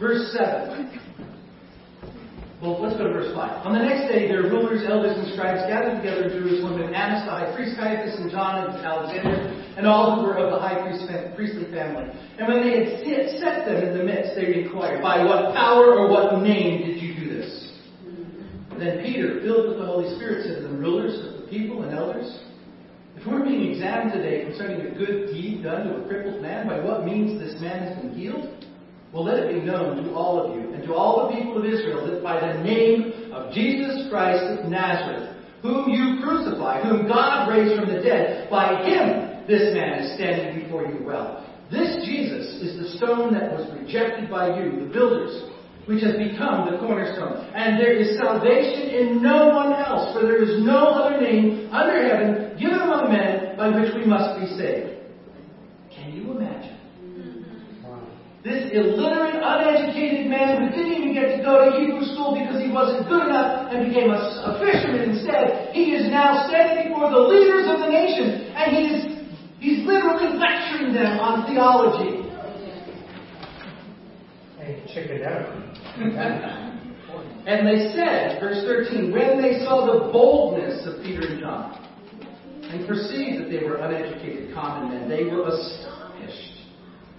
Verse 0.00 0.32
7. 0.32 0.98
Well, 2.62 2.80
let's 2.80 2.96
go 2.96 3.04
to 3.04 3.12
verse 3.12 3.32
5. 3.36 3.66
On 3.66 3.72
the 3.72 3.84
next 3.84 4.08
day, 4.08 4.28
their 4.28 4.48
rulers, 4.48 4.84
elders, 4.88 5.16
and 5.16 5.32
scribes 5.32 5.60
gathered 5.68 6.00
together 6.00 6.28
in 6.28 6.40
Jerusalem, 6.40 6.80
and 6.80 6.94
Annas, 6.94 7.24
the 7.24 7.32
high 7.32 7.52
priest, 7.56 7.76
Caiaphas, 7.76 8.20
and 8.20 8.30
John, 8.30 8.64
and 8.64 8.80
Alexander, 8.80 9.60
and 9.80 9.88
all 9.88 10.20
who 10.20 10.28
were 10.28 10.36
of 10.36 10.52
the 10.52 10.60
high 10.60 10.76
priestly 11.34 11.64
family. 11.72 12.04
And 12.36 12.46
when 12.46 12.60
they 12.60 12.84
had 12.84 13.40
set 13.40 13.64
them 13.64 13.80
in 13.80 13.96
the 13.96 14.04
midst, 14.04 14.36
they 14.36 14.60
inquired, 14.60 15.00
By 15.00 15.24
what 15.24 15.56
power 15.56 15.96
or 15.96 16.10
what 16.10 16.42
name 16.42 16.84
did 16.84 17.00
you 17.00 17.16
do 17.16 17.32
this? 17.32 17.72
And 18.70 18.80
then 18.80 19.02
Peter, 19.02 19.40
filled 19.40 19.68
with 19.68 19.78
the 19.78 19.86
Holy 19.86 20.14
Spirit, 20.16 20.44
said 20.44 20.56
to 20.56 20.62
them, 20.68 20.78
Rulers 20.78 21.16
of 21.16 21.40
the 21.40 21.48
people 21.48 21.82
and 21.82 21.96
elders, 21.96 22.44
if 23.16 23.26
we're 23.26 23.42
being 23.42 23.72
examined 23.72 24.12
today 24.12 24.44
concerning 24.44 24.86
a 24.86 24.90
good 24.92 25.32
deed 25.32 25.64
done 25.64 25.88
to 25.88 26.04
a 26.04 26.08
crippled 26.08 26.42
man, 26.42 26.68
by 26.68 26.78
what 26.80 27.04
means 27.04 27.40
this 27.40 27.58
man 27.60 27.88
has 27.88 27.96
been 27.96 28.14
healed, 28.14 28.66
well, 29.12 29.24
let 29.24 29.38
it 29.38 29.48
be 29.48 29.60
known 29.64 30.04
to 30.04 30.12
all 30.12 30.44
of 30.44 30.54
you 30.54 30.72
and 30.74 30.84
to 30.84 30.94
all 30.94 31.26
the 31.26 31.36
people 31.36 31.58
of 31.58 31.64
Israel 31.64 32.06
that 32.06 32.22
by 32.22 32.38
the 32.38 32.62
name 32.62 33.32
of 33.32 33.52
Jesus 33.52 34.08
Christ 34.10 34.44
of 34.44 34.70
Nazareth, 34.70 35.36
whom 35.62 35.88
you 35.88 36.22
crucified, 36.22 36.84
whom 36.84 37.08
God 37.08 37.48
raised 37.48 37.80
from 37.80 37.88
the 37.92 38.00
dead, 38.00 38.48
by 38.50 38.84
him 38.84 39.29
this 39.50 39.74
man 39.74 39.98
is 39.98 40.14
standing 40.14 40.62
before 40.62 40.86
you 40.86 41.02
well. 41.04 41.44
This 41.70 42.06
Jesus 42.06 42.62
is 42.62 42.78
the 42.78 42.88
stone 42.98 43.34
that 43.34 43.50
was 43.50 43.66
rejected 43.74 44.30
by 44.30 44.54
you, 44.54 44.86
the 44.86 44.90
builders, 44.94 45.50
which 45.86 46.02
has 46.06 46.14
become 46.14 46.70
the 46.70 46.78
cornerstone. 46.78 47.50
And 47.50 47.74
there 47.74 47.90
is 47.90 48.16
salvation 48.16 48.94
in 48.94 49.22
no 49.22 49.50
one 49.50 49.74
else, 49.74 50.14
for 50.14 50.22
there 50.22 50.42
is 50.42 50.62
no 50.62 50.94
other 50.94 51.20
name 51.20 51.68
under 51.74 51.98
heaven 51.98 52.54
given 52.58 52.78
among 52.78 53.10
men 53.10 53.56
by 53.58 53.74
which 53.74 53.90
we 53.94 54.06
must 54.06 54.38
be 54.38 54.46
saved. 54.54 55.02
Can 55.90 56.14
you 56.14 56.30
imagine? 56.30 56.78
This 58.42 58.72
illiterate, 58.72 59.36
uneducated 59.36 60.30
man 60.30 60.62
who 60.62 60.72
didn't 60.72 60.94
even 60.96 61.12
get 61.12 61.36
to 61.36 61.44
go 61.44 61.60
to 61.60 61.76
Hebrew 61.76 62.00
school 62.08 62.38
because 62.38 62.56
he 62.56 62.72
wasn't 62.72 63.04
good 63.04 63.28
enough 63.28 63.68
and 63.68 63.84
became 63.84 64.08
a, 64.08 64.16
a 64.16 64.56
fisherman 64.56 65.12
instead, 65.12 65.74
he 65.76 65.92
is 65.92 66.08
now 66.08 66.48
standing 66.48 66.88
before 66.88 67.10
the 67.12 67.20
leaders 67.20 67.68
of 67.68 67.84
the 67.84 67.90
nation 67.92 68.48
and 68.56 68.72
he 68.72 68.82
is 68.96 69.09
he's 69.60 69.86
literally 69.86 70.36
lecturing 70.38 70.92
them 70.92 71.20
on 71.20 71.46
theology. 71.46 72.26
Hey, 74.58 74.82
check 74.92 75.08
it 75.10 75.22
out. 75.22 75.52
and 77.46 77.66
they 77.66 77.92
said, 77.94 78.40
verse 78.40 78.64
13, 78.64 79.12
when 79.12 79.40
they 79.40 79.64
saw 79.64 79.86
the 79.86 80.12
boldness 80.12 80.86
of 80.86 81.02
Peter 81.02 81.26
and 81.26 81.40
John 81.40 81.76
and 82.62 82.86
perceived 82.86 83.44
that 83.44 83.50
they 83.50 83.64
were 83.64 83.76
uneducated 83.76 84.54
common 84.54 84.90
men, 84.90 85.08
they 85.08 85.24
were 85.24 85.48
astonished. 85.48 86.56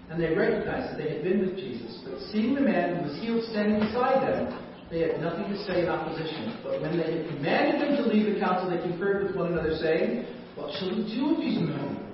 And 0.10 0.22
they 0.22 0.36
recognized 0.36 0.92
that 0.92 0.98
they 0.98 1.14
had 1.16 1.24
been 1.24 1.40
with 1.40 1.56
Jesus. 1.56 2.04
But 2.04 2.20
seeing 2.32 2.56
the 2.56 2.62
man 2.62 2.98
who 2.98 3.10
was 3.10 3.22
healed 3.22 3.44
standing 3.50 3.80
beside 3.80 4.28
them, 4.28 4.52
they 4.92 5.00
had 5.00 5.22
nothing 5.22 5.48
to 5.48 5.58
say 5.64 5.84
in 5.84 5.90
opposition. 5.90 6.60
But 6.64 6.82
when 6.82 6.98
they 6.98 7.18
had 7.18 7.28
commanded 7.30 7.82
them 7.82 7.96
to 7.96 8.04
leave 8.12 8.34
the 8.34 8.40
council, 8.40 8.70
they 8.70 8.82
conferred 8.82 9.28
with 9.28 9.36
one 9.36 9.54
another, 9.54 9.76
saying, 9.78 10.26
What 10.56 10.72
shall 10.76 10.90
we 10.90 11.08
do 11.08 11.30
with 11.30 11.40
these 11.40 11.60
men? 11.60 12.11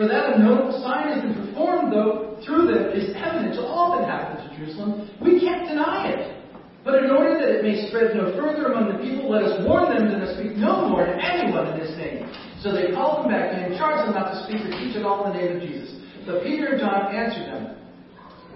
For 0.00 0.08
that 0.08 0.32
a 0.32 0.38
notable 0.40 0.80
sign 0.80 1.12
has 1.12 1.20
been 1.20 1.36
performed, 1.36 1.92
though, 1.92 2.40
through 2.40 2.72
them 2.72 2.88
is 2.96 3.12
evident 3.12 3.52
to 3.60 3.68
all 3.68 4.00
that 4.00 4.08
happens 4.08 4.48
to 4.48 4.56
Jerusalem. 4.56 5.12
We 5.20 5.44
can't 5.44 5.68
deny 5.68 6.08
it. 6.08 6.40
But 6.88 7.04
in 7.04 7.12
order 7.12 7.36
that 7.36 7.60
it 7.60 7.60
may 7.60 7.84
spread 7.92 8.16
no 8.16 8.32
further 8.32 8.72
among 8.72 8.96
the 8.96 9.04
people, 9.04 9.28
let 9.28 9.44
us 9.44 9.60
warn 9.60 9.92
them 9.92 10.08
to 10.08 10.24
speak 10.40 10.56
no 10.56 10.88
more 10.88 11.04
to 11.04 11.12
anyone 11.12 11.68
in 11.68 11.84
this 11.84 11.92
name. 12.00 12.24
So 12.64 12.72
they 12.72 12.96
called 12.96 13.28
them 13.28 13.36
back 13.36 13.52
and 13.52 13.76
charged 13.76 14.08
them 14.08 14.16
not 14.16 14.32
to 14.32 14.48
speak 14.48 14.64
or 14.64 14.72
teach 14.72 14.96
at 14.96 15.04
all 15.04 15.28
in 15.28 15.36
the 15.36 15.38
name 15.44 15.60
of 15.60 15.62
Jesus. 15.68 15.92
But 16.24 16.48
Peter 16.48 16.72
and 16.72 16.80
John 16.80 17.12
answered 17.12 17.52
them, 17.52 17.76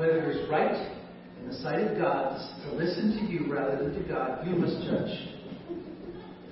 Whether 0.00 0.24
it 0.24 0.40
is 0.40 0.48
right 0.48 0.72
in 0.72 1.52
the 1.52 1.60
sight 1.60 1.84
of 1.84 2.00
God 2.00 2.40
to 2.40 2.72
listen 2.72 3.20
to 3.20 3.22
you 3.28 3.52
rather 3.52 3.76
than 3.84 3.92
to 3.92 4.08
God, 4.08 4.48
you 4.48 4.56
must 4.56 4.80
judge. 4.88 5.12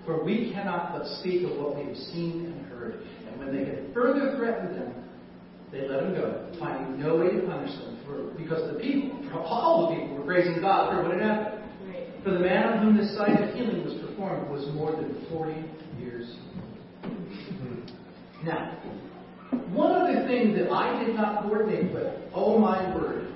For 0.04 0.22
we 0.22 0.52
cannot 0.52 0.92
but 0.92 1.08
speak 1.24 1.48
of 1.48 1.56
what 1.56 1.80
we 1.80 1.88
have 1.88 1.96
seen 2.12 2.52
and 2.52 2.66
heard. 2.66 3.00
And 3.42 3.50
when 3.50 3.64
they 3.64 3.70
had 3.70 3.92
further 3.92 4.36
threatened 4.36 4.76
them, 4.76 4.94
they 5.72 5.88
let 5.88 6.02
them 6.02 6.14
go, 6.14 6.52
finding 6.60 7.00
no 7.00 7.16
way 7.16 7.30
to 7.30 7.40
punish 7.46 7.72
them, 7.78 7.98
for, 8.06 8.24
because 8.38 8.72
the 8.72 8.78
people, 8.78 9.18
for 9.30 9.40
all 9.40 9.88
the 9.88 9.96
people, 9.96 10.16
were 10.16 10.24
praising 10.24 10.60
God 10.60 10.92
for 10.92 11.02
what 11.02 11.12
had 11.12 11.22
happened. 11.22 11.58
For 12.22 12.30
the 12.30 12.38
man 12.38 12.68
on 12.68 12.84
whom 12.84 12.96
this 12.96 13.16
sign 13.16 13.42
of 13.42 13.54
healing 13.54 13.84
was 13.84 13.94
performed 13.94 14.48
was 14.48 14.66
more 14.74 14.92
than 14.92 15.26
40 15.30 15.54
years. 15.98 16.36
Now, 18.44 18.78
one 19.70 19.92
other 19.92 20.26
thing 20.26 20.54
that 20.54 20.70
I 20.70 21.04
did 21.04 21.16
not 21.16 21.42
coordinate 21.42 21.92
with, 21.92 22.14
oh 22.34 22.58
my 22.58 22.94
word, 22.94 23.32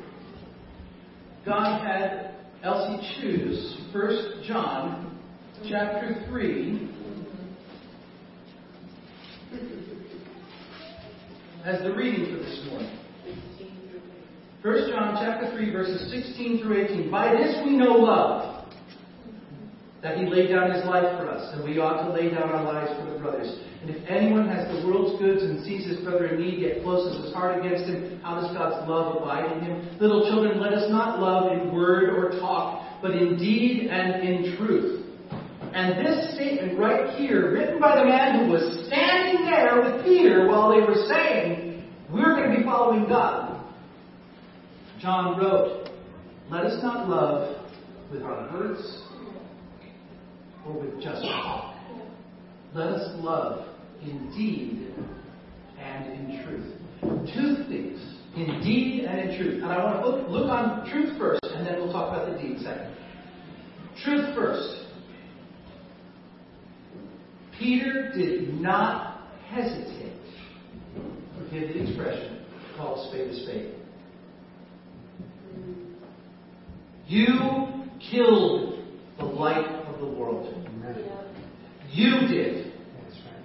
God 1.45 1.85
had 1.85 2.35
Elsie 2.63 3.21
choose 3.21 3.77
1 3.93 4.45
John 4.47 5.19
chapter 5.69 6.25
3 6.29 6.96
as 11.67 11.83
the 11.83 11.93
reading 11.93 12.31
for 12.31 12.39
this 12.39 12.63
morning. 12.71 12.97
1 14.63 14.89
John 14.89 15.19
chapter 15.19 15.51
3 15.51 15.73
verses 15.73 16.13
16 16.13 16.63
through 16.63 16.85
18. 16.85 17.11
By 17.11 17.35
this 17.35 17.59
we 17.65 17.77
know 17.77 17.95
love, 17.95 18.69
that 20.01 20.17
he 20.17 20.27
laid 20.27 20.51
down 20.51 20.71
his 20.71 20.85
life 20.85 21.19
for 21.19 21.29
us, 21.29 21.53
and 21.55 21.65
we 21.65 21.81
ought 21.81 22.07
to 22.07 22.13
lay 22.13 22.31
down 22.31 22.51
our 22.51 22.63
lives 22.63 22.93
for 22.95 23.11
the 23.11 23.19
brothers. 23.19 23.59
And 23.83 23.91
if 23.91 23.99
anyone 24.07 24.47
has 24.47 24.69
the 24.79 24.87
world's 24.87 25.19
goods 25.19 25.43
and 25.43 25.65
sees 25.65 25.85
his 25.85 25.99
brother 26.05 26.27
in 26.27 26.41
need, 26.41 26.61
yet 26.61 26.85
closes 26.85 27.25
his 27.25 27.35
heart 27.35 27.59
against 27.59 27.91
him, 27.91 28.21
how 28.23 28.41
does 28.41 28.57
God's 28.57 28.89
love 28.89 29.17
abide 29.17 29.51
in 29.51 29.65
him? 29.65 29.99
Little 29.99 30.31
children, 30.31 30.61
let 30.61 30.73
us 30.73 30.89
not 30.89 31.19
love 31.19 31.51
in 31.51 31.75
word 31.75 32.11
or 32.11 32.39
talk, 32.39 33.03
but 33.03 33.11
in 33.11 33.37
deed 33.39 33.89
and 33.91 34.23
in 34.23 34.57
truth. 34.57 34.96
And 35.75 36.05
this 36.05 36.35
statement 36.35 36.79
right 36.79 37.19
here, 37.19 37.53
written 37.53 37.81
by 37.81 37.97
the 37.99 38.05
man 38.05 38.45
who 38.47 38.53
was 38.53 38.87
standing 38.87 39.45
there 39.47 39.83
with 39.83 40.05
Peter 40.05 40.49
while 40.49 40.71
they 40.71 40.81
were 40.81 41.07
saying, 41.09 41.85
We're 42.13 42.35
going 42.35 42.51
to 42.51 42.57
be 42.59 42.65
following 42.65 43.09
God. 43.09 43.63
John 45.01 45.39
wrote, 45.39 45.89
Let 46.51 46.65
us 46.65 46.83
not 46.83 47.09
love 47.09 47.67
with 48.11 48.23
our 48.23 48.53
words 48.53 49.03
or 50.67 50.81
with 50.81 51.03
just 51.03 51.23
talk. 51.23 51.75
Let 52.75 52.89
us 52.89 53.11
love 53.23 53.69
in 54.03 54.31
deed 54.37 54.95
and 55.79 56.13
in 56.13 56.45
truth. 56.45 56.73
Two 57.35 57.65
things, 57.69 58.01
in 58.37 58.61
deed 58.63 59.05
and 59.05 59.31
in 59.31 59.39
truth. 59.39 59.63
And 59.63 59.73
I 59.73 59.83
want 59.83 60.03
to 60.03 60.09
look, 60.09 60.29
look 60.29 60.51
on 60.51 60.89
truth 60.91 61.19
first, 61.19 61.45
and 61.45 61.67
then 61.67 61.77
we'll 61.77 61.93
talk 61.93 62.13
about 62.13 62.33
the 62.33 62.43
deed 62.43 62.59
second. 62.61 62.95
Truth 64.03 64.35
first. 64.35 64.86
Peter 67.67 68.13
did 68.15 68.61
not 68.61 69.23
hesitate, 69.49 70.21
forgive 71.37 71.75
the 71.75 71.83
expression, 71.83 72.39
to 72.39 72.77
call 72.77 73.05
a 73.05 73.09
spade 73.09 73.29
a 73.29 73.43
spade. 73.43 73.75
You 77.09 77.89
killed 78.09 78.85
the 79.19 79.25
light 79.25 79.67
of 79.67 79.99
the 79.99 80.07
world. 80.07 80.55
You 81.91 82.29
did. 82.29 82.73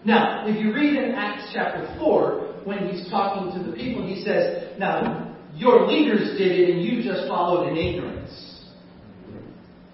Now, 0.06 0.46
if 0.46 0.64
you 0.64 0.72
read 0.72 0.98
in 0.98 1.16
Acts 1.16 1.50
chapter 1.52 1.92
4, 1.98 2.62
when 2.64 2.90
he's 2.90 3.10
talking 3.10 3.60
to 3.60 3.72
the 3.72 3.76
people, 3.76 4.06
he 4.06 4.24
says, 4.24 4.78
Now, 4.78 5.36
your 5.56 5.88
leaders 5.88 6.38
did 6.38 6.60
it 6.60 6.70
and 6.70 6.84
you 6.84 7.02
just 7.02 7.28
followed 7.28 7.70
in 7.70 7.76
ignorance. 7.76 8.70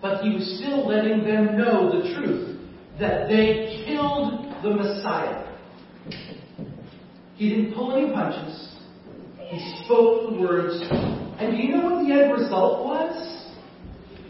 But 0.01 0.21
he 0.21 0.35
was 0.35 0.59
still 0.59 0.85
letting 0.85 1.23
them 1.23 1.57
know 1.57 2.01
the 2.01 2.13
truth 2.13 2.46
that 2.99 3.27
they 3.27 3.83
killed 3.85 4.63
the 4.63 4.69
Messiah. 4.71 5.45
He 7.35 7.49
didn't 7.49 7.75
pull 7.75 7.95
any 7.95 8.11
punches. 8.11 8.75
He 9.39 9.83
spoke 9.83 10.31
the 10.31 10.39
words. 10.39 10.81
And 11.39 11.51
do 11.55 11.57
you 11.57 11.77
know 11.77 11.83
what 11.89 12.05
the 12.05 12.13
end 12.13 12.33
result 12.33 12.85
was? 12.85 13.13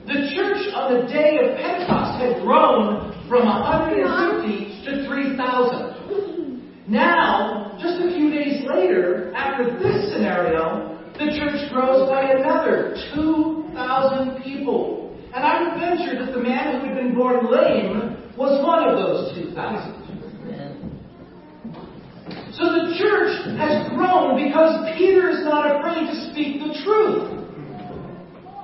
The 0.06 0.32
church 0.36 0.74
on 0.76 0.94
the 0.94 1.08
day 1.12 1.40
of 1.40 1.58
Pentecost 1.58 2.20
had 2.22 2.44
grown 2.44 3.12
from 3.30 3.46
150 3.46 4.86
to 4.86 5.08
3,000. 5.08 6.88
Now, 6.88 7.78
just 7.82 8.00
a 8.00 8.16
few 8.16 8.30
days 8.32 8.64
later, 8.66 9.34
after 9.36 9.78
this 9.80 10.12
scenario, 10.14 10.98
the 11.14 11.36
church 11.36 11.72
grows 11.72 12.10
by 12.10 12.32
another 12.32 12.96
2,000 13.16 14.44
people. 14.44 15.16
And 15.34 15.44
I 15.44 15.62
would 15.62 15.80
venture 15.80 16.18
that 16.24 16.32
the 16.32 16.40
man 16.40 16.80
who 16.80 16.88
had 16.88 16.96
been 16.96 17.14
born 17.14 17.46
one 17.46 17.67
2,000. 19.58 19.98
So 22.54 22.64
the 22.64 22.94
church 22.98 23.58
has 23.58 23.90
grown 23.90 24.38
because 24.38 24.86
Peter 24.96 25.30
is 25.30 25.44
not 25.44 25.78
afraid 25.78 26.06
to 26.06 26.32
speak 26.32 26.60
the 26.62 26.74
truth. 26.86 27.26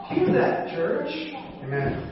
Hear 0.10 0.32
that, 0.34 0.69
church. 0.69 1.10
Amen. 1.63 2.10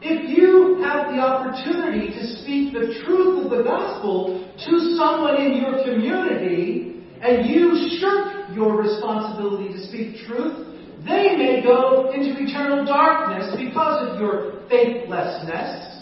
If 0.00 0.28
you 0.28 0.80
have 0.84 1.12
the 1.12 1.20
opportunity 1.20 2.08
to 2.08 2.26
speak 2.40 2.72
the 2.72 3.02
truth 3.04 3.44
of 3.44 3.50
the 3.50 3.62
gospel 3.62 4.48
to 4.66 4.96
someone 4.96 5.36
in 5.36 5.60
your 5.60 5.84
community, 5.84 7.02
and 7.20 7.46
you 7.48 7.98
shirk 7.98 8.54
your 8.54 8.76
responsibility 8.76 9.72
to 9.72 9.86
speak 9.88 10.26
truth, 10.26 10.66
they 11.04 11.36
may 11.36 11.62
go 11.62 12.10
into 12.12 12.40
eternal 12.42 12.84
darkness 12.84 13.54
because 13.58 14.08
of 14.08 14.20
your 14.20 14.62
faithlessness, 14.68 15.95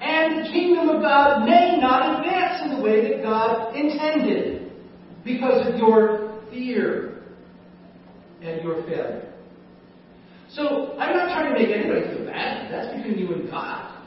and 0.00 0.44
the 0.44 0.50
kingdom 0.50 0.88
of 0.88 1.02
God 1.02 1.44
may 1.44 1.76
not 1.80 2.18
advance 2.18 2.62
in 2.64 2.76
the 2.76 2.82
way 2.82 3.08
that 3.08 3.22
God 3.22 3.76
intended 3.76 4.72
because 5.24 5.66
of 5.68 5.76
your 5.76 6.40
fear 6.50 7.22
and 8.42 8.62
your 8.62 8.82
failure. 8.84 9.28
So 10.48 10.98
I'm 10.98 11.14
not 11.14 11.30
trying 11.30 11.52
to 11.52 11.54
make 11.54 11.70
anybody 11.70 12.08
feel 12.10 12.26
bad. 12.26 12.72
That's 12.72 12.96
between 12.96 13.18
you 13.18 13.34
and 13.34 13.50
God. 13.50 14.02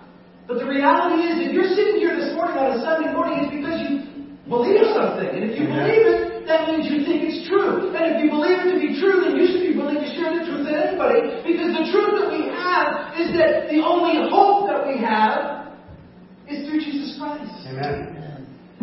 But 0.47 0.59
the 0.59 0.67
reality 0.67 1.23
is, 1.23 1.47
if 1.47 1.53
you're 1.55 1.71
sitting 1.71 2.03
here 2.03 2.19
this 2.19 2.35
morning 2.35 2.57
on 2.59 2.75
a 2.75 2.83
Sunday 2.83 3.13
morning, 3.15 3.47
it's 3.47 3.53
because 3.55 3.79
you 3.79 4.03
believe 4.51 4.83
something. 4.91 5.29
And 5.29 5.47
if 5.47 5.55
you 5.55 5.71
believe 5.71 6.03
it, 6.03 6.43
that 6.51 6.67
means 6.67 6.91
you 6.91 7.07
think 7.07 7.23
it's 7.23 7.47
true. 7.47 7.95
And 7.95 8.03
if 8.11 8.17
you 8.19 8.27
believe 8.27 8.59
it 8.59 8.75
to 8.75 8.79
be 8.81 8.99
true, 8.99 9.23
then 9.23 9.39
you 9.39 9.47
should 9.47 9.63
be 9.63 9.71
willing 9.79 10.03
to 10.03 10.09
share 10.19 10.35
the 10.35 10.43
truth 10.43 10.67
with 10.67 10.75
anybody. 10.75 11.47
Because 11.47 11.71
the 11.79 11.87
truth 11.87 12.11
that 12.19 12.27
we 12.27 12.51
have 12.51 13.15
is 13.15 13.31
that 13.39 13.71
the 13.71 13.79
only 13.79 14.19
hope 14.27 14.67
that 14.67 14.83
we 14.83 14.99
have 14.99 15.62
is 16.53 16.69
through 16.69 16.81
Jesus 16.81 17.17
Christ. 17.17 17.49
Amen. 17.67 18.23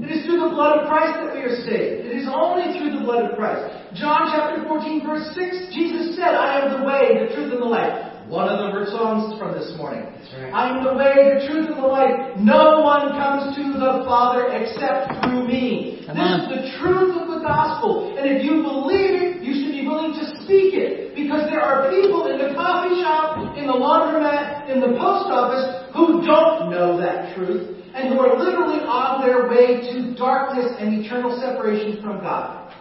It 0.01 0.11
is 0.17 0.25
through 0.25 0.41
the 0.41 0.53
blood 0.57 0.81
of 0.81 0.89
Christ 0.89 1.21
that 1.21 1.37
we 1.37 1.45
are 1.45 1.57
saved. 1.61 2.09
It 2.09 2.25
is 2.25 2.27
only 2.27 2.73
through 2.79 2.97
the 2.97 3.05
blood 3.05 3.29
of 3.29 3.37
Christ. 3.37 3.69
John 3.93 4.33
chapter 4.33 4.65
14, 4.65 5.05
verse 5.05 5.29
6, 5.37 5.77
Jesus 5.77 6.17
said, 6.17 6.33
I 6.33 6.65
am 6.65 6.81
the 6.81 6.83
way, 6.89 7.21
the 7.21 7.29
truth, 7.37 7.53
and 7.53 7.61
the 7.61 7.69
life. 7.69 8.11
One 8.31 8.47
of 8.47 8.63
the 8.63 8.87
songs 8.95 9.35
from 9.43 9.59
this 9.59 9.75
morning. 9.75 10.07
right. 10.07 10.55
I 10.55 10.71
am 10.71 10.87
the 10.87 10.95
way, 10.95 11.35
the 11.35 11.51
truth, 11.51 11.67
and 11.67 11.83
the 11.83 11.91
life. 11.91 12.39
No 12.39 12.79
one 12.87 13.11
comes 13.19 13.59
to 13.59 13.65
the 13.75 14.07
Father 14.07 14.55
except 14.55 15.19
through 15.27 15.51
me. 15.51 16.07
Come 16.07 16.15
this 16.15 16.23
on. 16.23 16.39
is 16.39 16.47
the 16.49 16.63
truth 16.79 17.13
of 17.19 17.27
the 17.27 17.43
gospel. 17.43 18.15
And 18.15 18.31
if 18.31 18.47
you 18.47 18.63
believe 18.63 19.19
it, 19.19 19.43
you 19.43 19.59
should 19.59 19.75
be 19.75 19.83
willing 19.83 20.15
to 20.15 20.25
speak 20.47 20.79
it. 20.79 21.19
Because 21.19 21.51
there 21.51 21.59
are 21.59 21.91
people 21.91 22.31
in 22.31 22.39
the 22.39 22.55
coffee 22.55 23.03
shop, 23.03 23.59
in 23.59 23.67
the 23.67 23.75
laundromat, 23.75 24.71
in 24.71 24.79
the 24.79 24.95
post 24.95 25.27
office 25.27 25.80
who 25.95 26.25
don't 26.25 26.71
know 26.71 26.99
that 27.01 27.37
truth 27.37 27.85
and 27.95 28.15
who 28.15 28.21
are 28.21 28.39
literally 28.39 28.81
on 28.81 29.27
their 29.27 29.49
way 29.49 29.81
to 29.93 30.15
darkness 30.17 30.73
and 30.79 31.05
eternal 31.05 31.39
separation 31.41 32.01
from 32.03 32.21
God. 32.21 32.75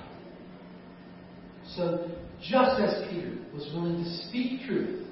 So, 1.75 2.09
just 2.41 2.79
as 2.79 3.09
Peter 3.09 3.37
was 3.53 3.69
willing 3.73 4.03
to 4.03 4.09
speak 4.27 4.65
truth, 4.67 5.07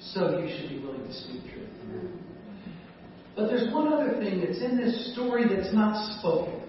so 0.00 0.38
you 0.38 0.56
should 0.56 0.68
be 0.68 0.78
willing 0.84 1.04
to 1.04 1.12
speak 1.12 1.42
truth. 1.52 1.68
But 3.34 3.46
there's 3.46 3.72
one 3.72 3.92
other 3.92 4.18
thing 4.18 4.40
that's 4.44 4.60
in 4.60 4.76
this 4.76 5.12
story 5.14 5.44
that's 5.48 5.72
not 5.72 6.18
spoken. 6.18 6.60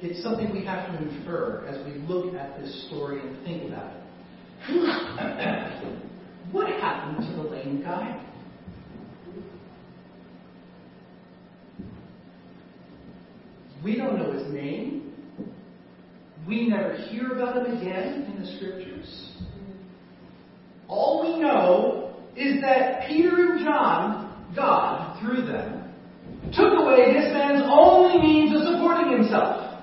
It's 0.00 0.22
something 0.22 0.52
we 0.52 0.64
have 0.64 0.88
to 0.88 0.98
infer 1.02 1.66
as 1.66 1.84
we 1.86 1.98
look 2.00 2.34
at 2.34 2.60
this 2.60 2.86
story 2.88 3.20
and 3.20 3.44
think 3.44 3.70
about 3.70 3.92
it. 3.94 4.02
what 6.52 6.68
happened 6.68 7.26
to 7.26 7.36
the 7.36 7.48
lame 7.48 7.82
guy? 7.82 8.20
We 13.84 13.96
don't 13.96 14.18
know 14.18 14.32
his 14.32 14.50
name. 14.50 15.12
We 16.48 16.68
never 16.68 16.94
hear 16.94 17.32
about 17.32 17.58
him 17.58 17.76
again 17.76 18.32
in 18.34 18.42
the 18.42 18.56
scriptures. 18.56 19.32
All 20.88 21.22
we 21.22 21.40
know 21.40 22.16
is 22.34 22.62
that 22.62 23.06
Peter 23.06 23.52
and 23.52 23.64
John, 23.64 24.52
God, 24.56 25.20
through 25.20 25.46
them, 25.46 25.92
took 26.54 26.72
away 26.80 27.12
this 27.12 27.32
man's 27.34 27.62
only 27.70 28.20
means 28.22 28.56
of 28.56 28.72
supporting 28.72 29.18
himself. 29.18 29.82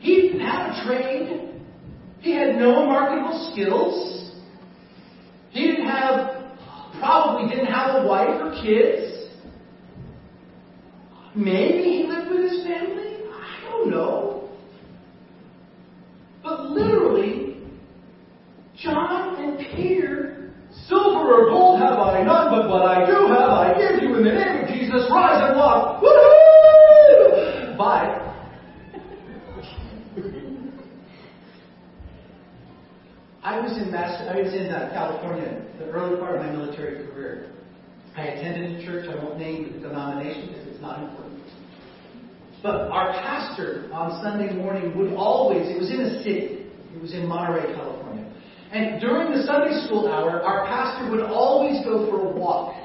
He 0.00 0.16
didn't 0.16 0.40
have 0.40 0.72
a 0.72 0.84
trade. 0.84 1.62
He 2.20 2.32
had 2.32 2.56
no 2.56 2.86
marketable 2.86 3.50
skills. 3.52 4.32
He 5.50 5.62
didn't 5.66 5.86
have, 5.86 6.44
probably 6.98 7.48
didn't 7.50 7.72
have 7.72 8.02
a 8.02 8.06
wife 8.06 8.40
or 8.40 8.62
kids. 8.62 9.15
Maybe 11.36 11.82
he 11.82 12.02
lived 12.04 12.30
with 12.30 12.50
his 12.50 12.64
family. 12.64 13.18
I 13.30 13.60
don't 13.68 13.90
know. 13.90 14.48
But 16.42 16.70
literally, 16.70 17.58
John 18.74 19.36
and 19.44 19.58
Peter, 19.58 20.54
silver 20.88 21.34
or 21.34 21.50
gold 21.50 21.80
have 21.80 21.98
I 21.98 22.22
none, 22.22 22.50
but 22.50 22.70
what 22.70 22.82
I 22.82 23.04
do 23.04 23.26
have 23.26 23.50
I 23.50 23.74
give 23.76 24.02
you 24.02 24.16
in 24.16 24.24
the 24.24 24.32
name 24.32 24.64
of 24.64 24.68
Jesus. 24.68 25.10
Rise 25.12 25.42
and 25.46 25.58
walk. 25.58 26.02
Woohoo! 26.02 27.76
Bye. 27.76 28.22
I 33.42 33.60
was 33.60 33.76
in 33.76 33.90
Master, 33.90 34.30
I 34.30 34.40
was 34.42 34.54
in 34.54 34.68
uh, 34.68 34.90
California 34.92 35.62
the 35.78 35.84
early 35.84 36.18
part 36.18 36.36
of 36.36 36.46
my 36.46 36.50
military 36.50 37.06
career. 37.06 37.52
I 38.16 38.22
attended 38.22 38.80
a 38.80 38.84
church. 38.86 39.06
I 39.08 39.22
won't 39.22 39.38
name 39.38 39.70
the 39.74 39.86
denomination 39.86 40.65
it's 40.76 40.82
not 40.82 41.00
important. 41.00 41.40
But 42.62 42.92
our 42.92 43.12
pastor 43.12 43.88
on 43.92 44.20
Sunday 44.22 44.52
morning 44.52 44.92
would 44.98 45.14
always, 45.14 45.68
it 45.72 45.78
was 45.78 45.88
in 45.88 46.00
a 46.00 46.22
city, 46.22 46.68
it 46.92 47.00
was 47.00 47.14
in 47.14 47.26
Monterey, 47.26 47.72
California. 47.72 48.28
And 48.72 49.00
during 49.00 49.32
the 49.32 49.44
Sunday 49.44 49.72
school 49.86 50.08
hour, 50.08 50.42
our 50.42 50.66
pastor 50.66 51.10
would 51.10 51.24
always 51.24 51.82
go 51.84 52.10
for 52.10 52.28
a 52.28 52.30
walk 52.36 52.76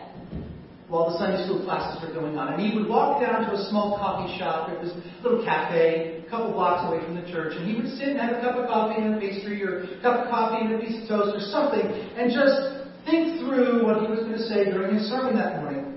while 0.88 1.12
the 1.12 1.17
Sunday 1.19 1.43
school 1.43 1.63
classes 1.67 1.99
were 1.99 2.13
going 2.15 2.38
on. 2.38 2.54
And 2.54 2.63
he 2.63 2.77
would 2.77 2.88
walk 2.88 3.19
down 3.19 3.43
to 3.47 3.60
a 3.60 3.67
small 3.67 3.97
coffee 3.99 4.38
shop. 4.39 4.71
It 4.71 4.80
was 4.80 4.91
a 4.91 5.23
little 5.23 5.43
cafe, 5.43 6.23
a 6.23 6.30
couple 6.30 6.51
blocks 6.51 6.88
away 6.88 7.04
from 7.04 7.15
the 7.15 7.27
church. 7.27 7.60
And 7.60 7.67
he 7.67 7.75
would 7.75 7.91
sit 7.99 8.15
and 8.15 8.19
have 8.19 8.39
a 8.39 8.41
cup 8.41 8.56
of 8.56 8.67
coffee 8.71 9.01
and 9.04 9.15
a 9.15 9.19
pastry 9.19 9.63
or 9.63 9.84
a 9.84 10.01
cup 10.04 10.23
of 10.23 10.32
coffee 10.32 10.63
and 10.63 10.75
a 10.75 10.80
piece 10.80 11.04
of 11.04 11.08
toast 11.12 11.36
or 11.36 11.43
something 11.51 11.84
and 12.15 12.32
just 12.32 12.88
think 13.04 13.39
through 13.43 13.84
what 13.84 13.99
he 13.99 14.08
was 14.08 14.23
going 14.23 14.39
to 14.39 14.47
say 14.47 14.71
during 14.71 14.95
his 14.95 15.10
sermon 15.12 15.36
that 15.36 15.60
morning. 15.60 15.90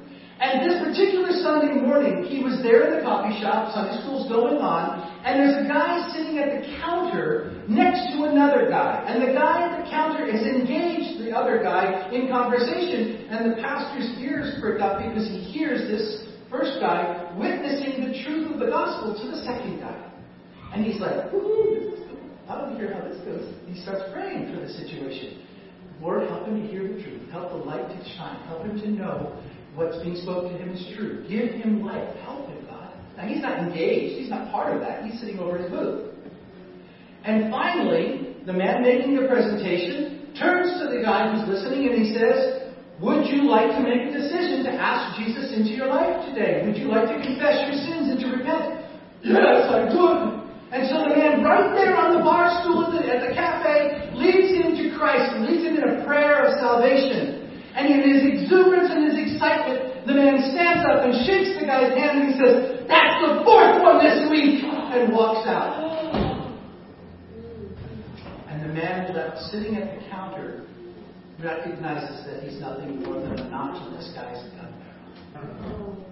And 0.44 0.60
this 0.60 0.76
particular 0.76 1.32
Sunday 1.40 1.80
morning, 1.80 2.28
he 2.28 2.44
was 2.44 2.60
there 2.60 2.84
in 2.84 3.00
the 3.00 3.00
coffee 3.00 3.32
shop, 3.40 3.72
Sunday 3.72 3.96
school's 4.04 4.28
going 4.28 4.60
on, 4.60 5.00
and 5.24 5.40
there's 5.40 5.64
a 5.64 5.66
guy 5.66 6.04
sitting 6.12 6.36
at 6.36 6.52
the 6.52 6.68
counter 6.84 7.64
next 7.64 8.12
to 8.12 8.28
another 8.28 8.68
guy. 8.68 9.08
And 9.08 9.24
the 9.24 9.32
guy 9.32 9.64
at 9.64 9.80
the 9.80 9.88
counter 9.88 10.28
is 10.28 10.44
engaged 10.44 11.16
the 11.24 11.32
other 11.32 11.64
guy 11.64 12.12
in 12.12 12.28
conversation, 12.28 13.24
and 13.32 13.56
the 13.56 13.56
pastor's 13.56 14.12
ears 14.20 14.60
prick 14.60 14.84
up 14.84 15.00
because 15.00 15.24
he 15.32 15.40
hears 15.48 15.88
this 15.88 16.28
first 16.52 16.76
guy 16.76 17.24
witnessing 17.40 18.04
the 18.04 18.12
truth 18.20 18.52
of 18.52 18.60
the 18.60 18.68
gospel 18.68 19.16
to 19.16 19.24
the 19.32 19.40
second 19.48 19.80
guy. 19.80 19.96
And 20.76 20.84
he's 20.84 21.00
like, 21.00 21.32
woohoo, 21.32 21.72
this 21.72 21.88
is 21.96 22.04
cool. 22.04 22.20
I 22.52 22.68
to 22.68 22.76
hear 22.76 22.92
how 22.92 23.00
this 23.08 23.16
goes. 23.24 23.48
He 23.64 23.80
starts 23.80 24.12
praying 24.12 24.52
for 24.52 24.60
the 24.60 24.68
situation. 24.68 25.40
Lord, 26.02 26.28
help 26.28 26.44
him 26.46 26.60
to 26.60 26.68
hear 26.68 26.84
the 26.84 27.00
truth. 27.00 27.32
Help 27.32 27.48
the 27.48 27.64
light 27.64 27.88
to 27.88 27.98
shine. 28.12 28.36
Help 28.44 28.66
him 28.66 28.76
to 28.76 28.90
know 28.90 29.40
what's 29.74 29.98
being 30.02 30.16
spoken 30.16 30.52
to 30.52 30.58
him 30.58 30.70
is 30.70 30.84
true. 30.96 31.24
Give 31.28 31.50
him 31.50 31.84
life. 31.84 32.08
Help 32.22 32.48
him, 32.48 32.64
God. 32.66 32.92
Now, 33.16 33.26
he's 33.26 33.42
not 33.42 33.58
engaged. 33.58 34.18
He's 34.18 34.30
not 34.30 34.50
part 34.50 34.74
of 34.74 34.80
that. 34.82 35.04
He's 35.04 35.18
sitting 35.20 35.38
over 35.38 35.58
his 35.58 35.70
booth. 35.70 36.14
And 37.24 37.50
finally, 37.50 38.36
the 38.46 38.52
man 38.52 38.82
making 38.82 39.16
the 39.16 39.26
presentation 39.26 40.34
turns 40.38 40.78
to 40.82 40.92
the 40.92 41.00
guy 41.00 41.32
who's 41.32 41.48
listening 41.48 41.88
and 41.88 41.96
he 42.04 42.12
says, 42.12 42.74
Would 43.00 43.26
you 43.26 43.48
like 43.48 43.72
to 43.72 43.80
make 43.80 44.10
a 44.10 44.12
decision 44.12 44.64
to 44.68 44.72
ask 44.76 45.16
Jesus 45.18 45.56
into 45.56 45.70
your 45.72 45.88
life 45.88 46.26
today? 46.28 46.62
Would 46.66 46.76
you 46.76 46.92
like 46.92 47.08
to 47.08 47.16
confess 47.22 47.64
your 47.64 47.78
sins 47.80 48.12
and 48.12 48.20
to 48.20 48.28
repent? 48.28 48.84
Yes, 49.24 49.72
I 49.72 49.88
would. 49.88 50.44
And 50.74 50.90
so 50.90 51.06
the 51.08 51.16
man 51.16 51.40
right 51.40 51.72
there 51.72 51.96
on 51.96 52.12
the 52.12 52.20
bar 52.20 52.50
stool 52.60 52.84
at 52.84 52.92
the, 52.92 53.06
at 53.08 53.24
the 53.24 53.32
cafe 53.32 54.10
leads 54.18 54.52
him 54.52 54.74
to 54.74 54.98
Christ 54.98 55.32
and 55.32 55.46
leads 55.46 55.64
him 55.64 55.78
in 55.80 55.84
a 55.86 56.04
prayer 56.04 56.44
of 56.44 56.58
salvation. 56.60 57.33
And 57.74 57.90
in 57.90 58.00
his 58.06 58.22
exuberance 58.22 58.88
and 58.90 59.10
his 59.10 59.32
excitement, 59.32 60.06
the 60.06 60.14
man 60.14 60.38
stands 60.54 60.86
up 60.86 61.02
and 61.02 61.26
shakes 61.26 61.58
the 61.58 61.66
guy's 61.66 61.90
hand 61.98 62.22
and 62.22 62.26
he 62.30 62.34
says, 62.38 62.86
That's 62.86 63.18
the 63.26 63.42
fourth 63.42 63.82
one 63.82 63.98
this 63.98 64.30
week! 64.30 64.62
And 64.62 65.12
walks 65.12 65.48
out. 65.48 65.82
And 68.48 68.62
the 68.62 68.72
man 68.72 69.12
left 69.12 69.38
sitting 69.50 69.74
at 69.74 69.98
the 69.98 70.08
counter 70.08 70.64
recognizes 71.42 72.24
that 72.26 72.44
he's 72.44 72.60
nothing 72.60 73.02
more 73.02 73.20
than 73.20 73.40
a 73.40 73.50
notch 73.50 73.84
in 73.88 73.94
this 73.94 74.12
guy's 74.14 74.42
gun 74.54 74.72
barrel. 75.34 76.04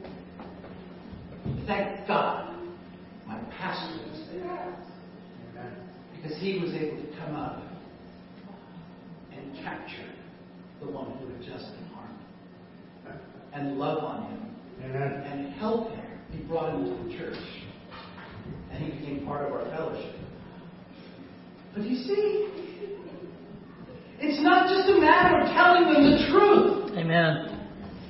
Thank 1.67 2.09
God 2.09 2.57
my 3.29 3.39
pastor 3.57 4.03
was 4.11 4.27
there. 4.33 4.77
Because 6.17 6.37
he 6.39 6.59
was 6.59 6.75
able 6.75 7.03
to 7.03 7.19
come 7.19 7.37
up 7.37 7.63
and 9.33 9.55
capture 9.63 10.12
the 10.85 10.91
one 10.91 11.17
who 11.19 11.29
had 11.33 11.43
just 11.43 11.73
been 11.75 11.87
harmed 11.95 12.19
and 13.55 13.79
love 13.79 14.03
on 14.03 14.31
him 14.31 14.55
and 14.83 15.53
help 15.55 15.91
him. 15.91 16.05
He 16.31 16.39
brought 16.45 16.75
him 16.75 16.85
to 16.85 17.05
the 17.05 17.19
church 17.19 17.39
and 18.71 18.83
he 18.83 18.99
became 18.99 19.25
part 19.27 19.47
of 19.47 19.53
our 19.53 19.65
fellowship. 19.71 20.17
But 21.75 21.85
you 21.85 21.97
see, 21.97 22.49
it's 24.19 24.43
not 24.43 24.69
just 24.69 24.89
a 24.89 25.01
matter 25.01 25.41
of 25.41 25.49
telling 25.55 25.93
them 25.93 26.03
the 26.11 26.17
truth. 26.31 26.99
Amen. 26.99 27.53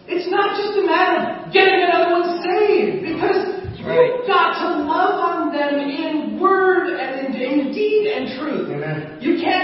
It's 0.06 0.30
not 0.30 0.58
just 0.58 0.78
a 0.78 0.85
matter 0.87 1.46
of 1.46 1.52
getting 1.52 1.82
another 1.82 2.11
one 2.11 2.42
saved, 2.42 3.06
because 3.06 3.62
right. 3.87 4.18
you've 4.18 4.26
got 4.26 4.58
to 4.58 4.82
love 4.82 5.14
on 5.22 5.52
them 5.54 5.78
in 5.78 6.40
word 6.40 6.98
and 6.98 7.35
in, 7.35 7.40
in 7.40 7.72
deed 7.72 8.11
and 8.11 8.38
truth. 8.38 8.68
Amen. 8.70 9.18
You 9.22 9.38
can't 9.38 9.62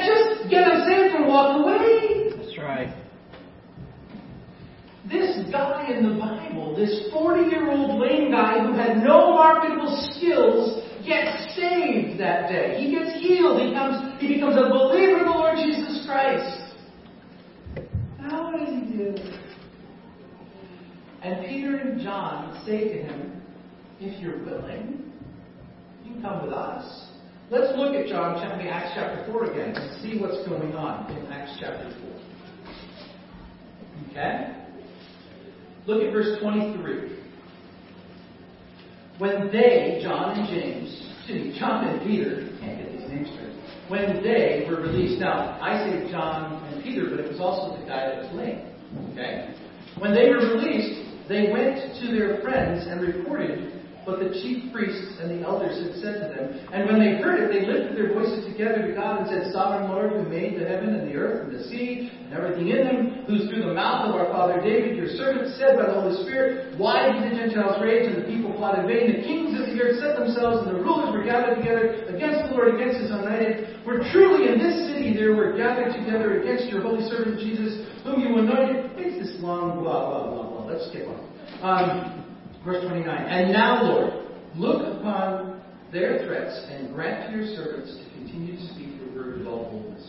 guy 5.58 5.90
in 5.90 6.08
the 6.08 6.18
Bible, 6.18 6.74
this 6.76 7.10
40 7.12 7.50
year 7.50 7.70
old 7.70 8.00
lame 8.00 8.30
guy 8.30 8.60
who 8.64 8.72
had 8.72 8.98
no 8.98 9.34
marketable 9.34 9.90
skills, 10.12 10.82
gets 11.06 11.54
saved 11.56 12.20
that 12.20 12.48
day. 12.48 12.80
He 12.80 12.94
gets 12.94 13.12
healed. 13.20 13.60
He, 13.60 13.72
comes, 13.72 14.20
he 14.20 14.34
becomes 14.34 14.56
a 14.56 14.68
believer 14.68 15.18
in 15.18 15.24
the 15.24 15.30
Lord 15.30 15.56
Jesus 15.56 16.06
Christ. 16.06 16.74
How 18.20 18.52
does 18.52 18.68
he 18.68 18.96
do? 18.96 19.16
And 21.22 21.46
Peter 21.46 21.76
and 21.76 22.00
John 22.00 22.62
say 22.64 22.88
to 22.88 23.02
him, 23.02 23.42
If 24.00 24.20
you're 24.22 24.44
willing, 24.44 25.12
you 26.04 26.12
can 26.12 26.22
come 26.22 26.44
with 26.44 26.52
us. 26.52 27.06
Let's 27.50 27.76
look 27.78 27.94
at 27.94 28.06
John 28.06 28.38
chapter 28.40 28.68
Acts 28.68 28.92
chapter 28.94 29.32
4 29.32 29.52
again 29.52 29.74
and 29.74 30.02
see 30.02 30.20
what's 30.20 30.46
going 30.46 30.74
on 30.74 31.10
in 31.16 31.26
Acts 31.32 31.56
chapter 31.58 31.90
4. 34.04 34.10
Okay? 34.10 34.57
Look 35.88 36.02
at 36.02 36.12
verse 36.12 36.38
23. 36.42 37.16
When 39.16 39.50
they, 39.50 40.00
John 40.02 40.38
and 40.38 40.46
James, 40.46 41.14
excuse 41.16 41.54
me, 41.54 41.58
John 41.58 41.88
and 41.88 42.06
Peter, 42.06 42.52
can't 42.60 42.76
get 42.76 42.92
these 42.92 43.08
names 43.08 43.28
straight, 43.32 43.56
when 43.88 44.22
they 44.22 44.66
were 44.68 44.82
released, 44.82 45.18
now 45.18 45.58
I 45.62 45.88
say 45.88 46.10
John 46.10 46.62
and 46.68 46.84
Peter, 46.84 47.08
but 47.08 47.20
it 47.20 47.32
was 47.32 47.40
also 47.40 47.80
the 47.80 47.86
guy 47.86 48.06
that 48.06 48.18
was 48.18 48.36
lame. 48.36 48.68
Okay? 49.12 49.54
When 49.96 50.14
they 50.14 50.28
were 50.28 50.60
released, 50.60 51.08
they 51.26 51.50
went 51.50 51.80
to 52.02 52.12
their 52.12 52.42
friends 52.42 52.86
and 52.86 53.00
reported 53.00 53.72
what 54.08 54.24
the 54.24 54.32
chief 54.40 54.72
priests 54.72 55.20
and 55.20 55.28
the 55.28 55.44
elders 55.44 55.76
had 55.76 55.92
said 56.00 56.16
to 56.24 56.26
them. 56.32 56.48
And 56.72 56.88
when 56.88 56.96
they 56.96 57.20
heard 57.20 57.44
it, 57.44 57.52
they 57.52 57.68
lifted 57.68 57.92
their 57.92 58.16
voices 58.16 58.48
together 58.48 58.88
to 58.88 58.96
God 58.96 59.20
and 59.20 59.28
said, 59.28 59.52
Sovereign 59.52 59.92
Lord, 59.92 60.16
who 60.16 60.24
made 60.24 60.56
the 60.56 60.64
heaven 60.64 60.96
and 60.96 61.04
the 61.04 61.12
earth 61.12 61.44
and 61.44 61.52
the 61.52 61.68
sea 61.68 62.08
and 62.08 62.32
everything 62.32 62.72
in 62.72 62.88
them, 62.88 62.98
who 63.28 63.44
through 63.52 63.68
the 63.68 63.76
mouth 63.76 64.08
of 64.08 64.16
our 64.16 64.32
father 64.32 64.64
David, 64.64 64.96
your 64.96 65.12
servant, 65.12 65.52
said 65.60 65.76
by 65.76 65.92
the 65.92 66.00
Holy 66.00 66.16
Spirit, 66.24 66.80
Why 66.80 67.12
did 67.12 67.28
the 67.28 67.36
Gentiles 67.36 67.76
rage 67.84 68.08
and 68.08 68.16
the 68.16 68.26
people 68.26 68.56
plot 68.56 68.80
in 68.80 68.88
vain? 68.88 69.12
The 69.12 69.20
kings 69.28 69.52
of 69.60 69.68
the 69.68 69.76
earth 69.76 70.00
set 70.00 70.16
themselves 70.16 70.64
and 70.64 70.72
the 70.72 70.80
rulers 70.80 71.12
were 71.12 71.22
gathered 71.22 71.60
together 71.60 72.08
against 72.08 72.48
the 72.48 72.56
Lord, 72.56 72.80
against 72.80 73.04
his 73.04 73.12
anointed. 73.12 73.84
For 73.84 74.00
truly 74.08 74.48
in 74.48 74.56
this 74.56 74.88
city 74.88 75.12
there 75.12 75.36
were 75.36 75.52
gathered 75.52 75.92
together 75.92 76.40
against 76.40 76.72
your 76.72 76.80
holy 76.80 77.04
servant 77.12 77.44
Jesus, 77.44 77.84
whom 78.08 78.24
you 78.24 78.40
anointed. 78.40 78.96
It's 78.96 79.20
this 79.20 79.36
long 79.44 79.84
blah, 79.84 80.08
blah, 80.08 80.22
blah, 80.32 80.44
blah. 80.48 80.64
Let's 80.64 80.88
skip 80.88 81.04
on. 81.04 81.20
Um, 81.60 82.17
Verse 82.68 82.84
29. 82.84 83.08
And 83.08 83.50
now, 83.50 83.82
Lord, 83.82 84.12
look 84.54 84.98
upon 84.98 85.62
their 85.90 86.26
threats 86.26 86.52
and 86.68 86.94
grant 86.94 87.32
to 87.32 87.38
your 87.38 87.56
servants 87.56 87.96
to 87.96 88.04
continue 88.12 88.56
to 88.56 88.74
speak 88.74 89.00
your 89.00 89.16
word 89.16 89.38
with 89.38 89.46
all 89.46 89.70
boldness. 89.72 90.04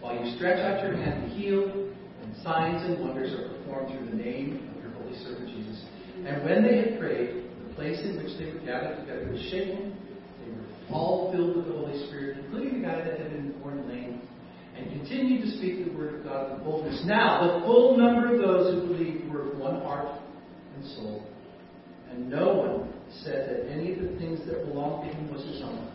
While 0.00 0.18
you 0.18 0.34
stretch 0.34 0.58
out 0.58 0.82
your 0.82 0.96
hand 0.96 1.30
to 1.30 1.36
heal, 1.36 1.94
and 2.22 2.34
signs 2.42 2.82
and 2.82 2.98
wonders 2.98 3.32
are 3.38 3.54
performed 3.54 3.86
through 3.86 4.10
the 4.10 4.16
name 4.16 4.68
of 4.74 4.82
your 4.82 4.92
holy 4.98 5.16
servant 5.22 5.46
Jesus. 5.46 5.84
And 6.26 6.42
when 6.42 6.64
they 6.64 6.90
had 6.90 6.98
prayed, 6.98 7.44
the 7.68 7.74
place 7.76 8.00
in 8.02 8.16
which 8.16 8.36
they 8.36 8.46
were 8.46 8.66
gathered 8.66 9.06
together 9.06 9.30
was 9.30 9.40
shaken. 9.42 9.94
They 10.42 10.50
were 10.50 10.66
all 10.90 11.30
filled 11.30 11.54
with 11.54 11.66
the 11.66 11.72
Holy 11.72 12.04
Spirit, 12.08 12.38
including 12.44 12.82
the 12.82 12.88
guy 12.88 12.96
that 12.96 13.20
had 13.20 13.30
been 13.30 13.54
born 13.62 13.88
lame, 13.88 14.22
and 14.76 14.90
continued 14.90 15.42
to 15.42 15.56
speak 15.58 15.86
the 15.86 15.96
word 15.96 16.14
of 16.14 16.24
God 16.24 16.50
with 16.50 16.64
boldness. 16.64 17.00
Now, 17.06 17.46
the 17.46 17.64
full 17.64 17.96
number 17.96 18.34
of 18.34 18.40
those 18.42 18.74
who 18.74 18.88
believed 18.88 19.32
were 19.32 19.52
of 19.52 19.58
one 19.58 19.80
heart 19.82 20.18
and 20.74 20.84
soul. 20.96 21.24
And 22.14 22.30
no 22.30 22.54
one 22.54 22.92
said 23.24 23.50
that 23.50 23.72
any 23.72 23.92
of 23.92 23.98
the 23.98 24.16
things 24.18 24.38
that 24.46 24.64
belonged 24.66 25.10
to 25.10 25.16
him 25.16 25.34
was 25.34 25.42
his 25.42 25.60
own, 25.62 25.90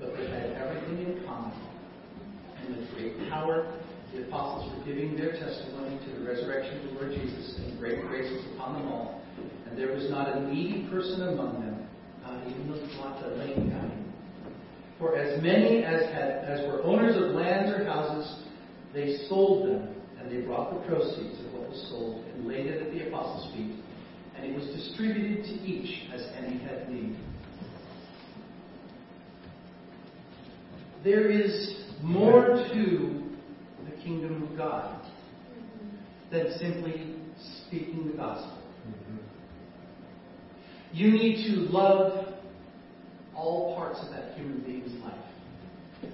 but 0.00 0.16
they 0.16 0.26
had 0.26 0.50
everything 0.58 0.98
in 0.98 1.24
common. 1.26 1.54
And 2.58 2.76
with 2.76 2.90
great 2.94 3.30
power, 3.30 3.72
the 4.12 4.26
apostles 4.26 4.74
were 4.74 4.84
giving 4.84 5.16
their 5.16 5.38
testimony 5.38 5.96
to 6.06 6.18
the 6.18 6.26
resurrection 6.26 6.80
of 6.80 6.84
the 6.86 6.90
Lord 6.98 7.12
Jesus, 7.12 7.54
and 7.58 7.78
great 7.78 8.02
grace 8.08 8.26
was 8.32 8.44
upon 8.54 8.82
them 8.82 8.88
all. 8.88 9.22
And 9.70 9.78
there 9.78 9.94
was 9.94 10.10
not 10.10 10.36
a 10.36 10.52
needy 10.52 10.88
person 10.90 11.28
among 11.28 11.60
them, 11.60 11.86
not 12.22 12.44
even 12.44 12.72
the 12.72 12.78
not 12.98 13.22
a 13.24 13.28
lame 13.36 13.70
guy. 13.70 14.50
For 14.98 15.16
as 15.16 15.40
many 15.40 15.84
as 15.84 16.02
had 16.12 16.42
as 16.50 16.66
were 16.66 16.82
owners 16.82 17.14
of 17.14 17.30
lands 17.30 17.70
or 17.70 17.84
houses, 17.84 18.42
they 18.92 19.18
sold 19.28 19.68
them, 19.68 19.94
and 20.18 20.32
they 20.32 20.40
brought 20.40 20.74
the 20.74 20.88
proceeds 20.88 21.38
of 21.46 21.52
what 21.52 21.68
was 21.68 21.86
sold 21.90 22.24
and 22.34 22.48
laid 22.48 22.66
it 22.66 22.82
at 22.82 22.92
the 22.92 23.06
apostles' 23.06 23.54
feet 23.54 23.76
and 24.38 24.52
it 24.52 24.56
was 24.56 24.66
distributed 24.68 25.44
to 25.44 25.50
each 25.64 26.08
as 26.12 26.22
any 26.36 26.58
had 26.58 26.88
need. 26.90 27.16
There 31.04 31.30
is 31.30 31.84
more 32.02 32.46
to 32.72 33.22
the 33.84 34.02
kingdom 34.02 34.42
of 34.44 34.56
God 34.56 35.06
than 36.30 36.56
simply 36.58 37.16
speaking 37.66 38.10
the 38.10 38.16
gospel. 38.16 38.58
You 40.92 41.10
need 41.10 41.46
to 41.48 41.60
love 41.70 42.34
all 43.34 43.76
parts 43.76 44.00
of 44.02 44.10
that 44.10 44.34
human 44.34 44.60
being's 44.60 44.92
life. 45.02 45.14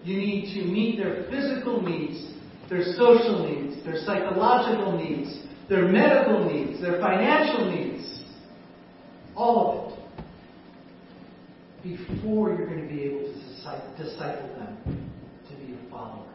You 0.03 0.17
need 0.17 0.55
to 0.55 0.65
meet 0.71 0.99
their 0.99 1.25
physical 1.31 1.81
needs, 1.81 2.33
their 2.69 2.85
social 2.95 3.47
needs, 3.49 3.85
their 3.85 4.03
psychological 4.05 4.97
needs, 4.97 5.47
their 5.69 5.87
medical 5.87 6.45
needs, 6.51 6.81
their 6.81 7.01
financial 7.01 7.71
needs, 7.71 8.21
all 9.37 9.71
of 9.71 9.93
it, 9.93 9.95
before 11.83 12.55
you're 12.55 12.67
going 12.67 12.87
to 12.87 12.95
be 12.95 13.03
able 13.03 13.21
to 13.21 14.03
disciple 14.03 14.49
them 14.57 15.11
to 15.49 15.57
be 15.57 15.75
a 15.75 15.91
follower. 15.91 16.27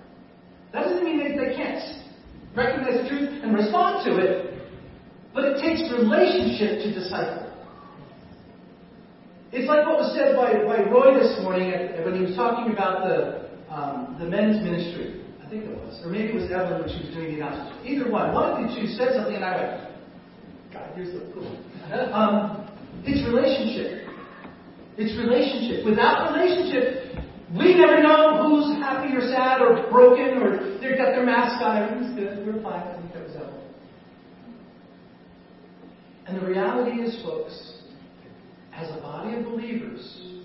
That 0.74 0.84
doesn't 0.84 1.04
mean 1.04 1.18
that 1.20 1.38
they 1.38 1.56
can't 1.56 1.80
recognize 2.56 3.04
the 3.04 3.10
truth 3.10 3.44
and 3.44 3.56
respond 3.56 4.06
to 4.06 4.18
it, 4.18 4.62
but 5.34 5.44
it 5.46 5.62
takes 5.62 5.92
relationship 5.92 6.84
to 6.84 6.94
disciple. 6.94 7.46
It's 9.52 9.68
like 9.68 9.86
what 9.88 9.98
was 9.98 10.16
said 10.16 10.36
by, 10.36 10.54
by 10.66 10.88
Roy 10.90 11.18
this 11.18 11.42
morning 11.42 11.72
when 12.06 12.16
he 12.16 12.22
was 12.22 12.36
talking 12.36 12.72
about 12.72 13.08
the, 13.08 13.50
um, 13.74 14.18
the 14.20 14.26
men's 14.26 14.64
ministry. 14.64 15.19
I 15.50 15.52
think 15.52 15.66
it 15.66 15.74
was. 15.82 16.00
Or 16.06 16.14
maybe 16.14 16.30
it 16.30 16.36
was 16.36 16.52
Evelyn 16.52 16.86
when 16.86 16.90
she 16.94 17.10
was 17.10 17.10
doing 17.10 17.34
the 17.34 17.42
announcements. 17.42 17.82
Either 17.82 18.06
one. 18.06 18.38
One 18.38 18.54
of 18.54 18.70
the 18.70 18.70
two 18.70 18.86
said 18.94 19.18
something 19.18 19.34
and 19.34 19.44
I 19.44 19.58
went, 19.58 19.98
God, 20.70 20.94
you're 20.94 21.10
so 21.10 21.26
cool. 21.34 21.50
Um, 22.14 22.70
it's 23.02 23.26
relationship. 23.26 24.14
It's 25.02 25.18
relationship. 25.18 25.90
Without 25.90 26.38
relationship, 26.38 27.18
we 27.58 27.74
never 27.74 27.98
know 27.98 28.46
who's 28.46 28.78
happy 28.78 29.10
or 29.18 29.26
sad 29.26 29.66
or 29.66 29.90
broken 29.90 30.38
or 30.38 30.78
they've 30.78 31.02
got 31.02 31.18
their 31.18 31.26
mask 31.26 31.58
on. 31.66 31.82
Everything's 31.82 32.14
good. 32.14 32.46
We're 32.46 32.62
fine. 32.62 32.86
I 32.86 33.02
think 33.02 33.14
that 33.18 33.26
was 33.26 33.34
Evelyn. 33.34 33.66
And 36.28 36.38
the 36.38 36.46
reality 36.46 37.02
is, 37.02 37.24
folks, 37.26 37.74
as 38.72 38.88
a 38.96 39.02
body 39.02 39.34
of 39.34 39.46
believers, 39.46 40.39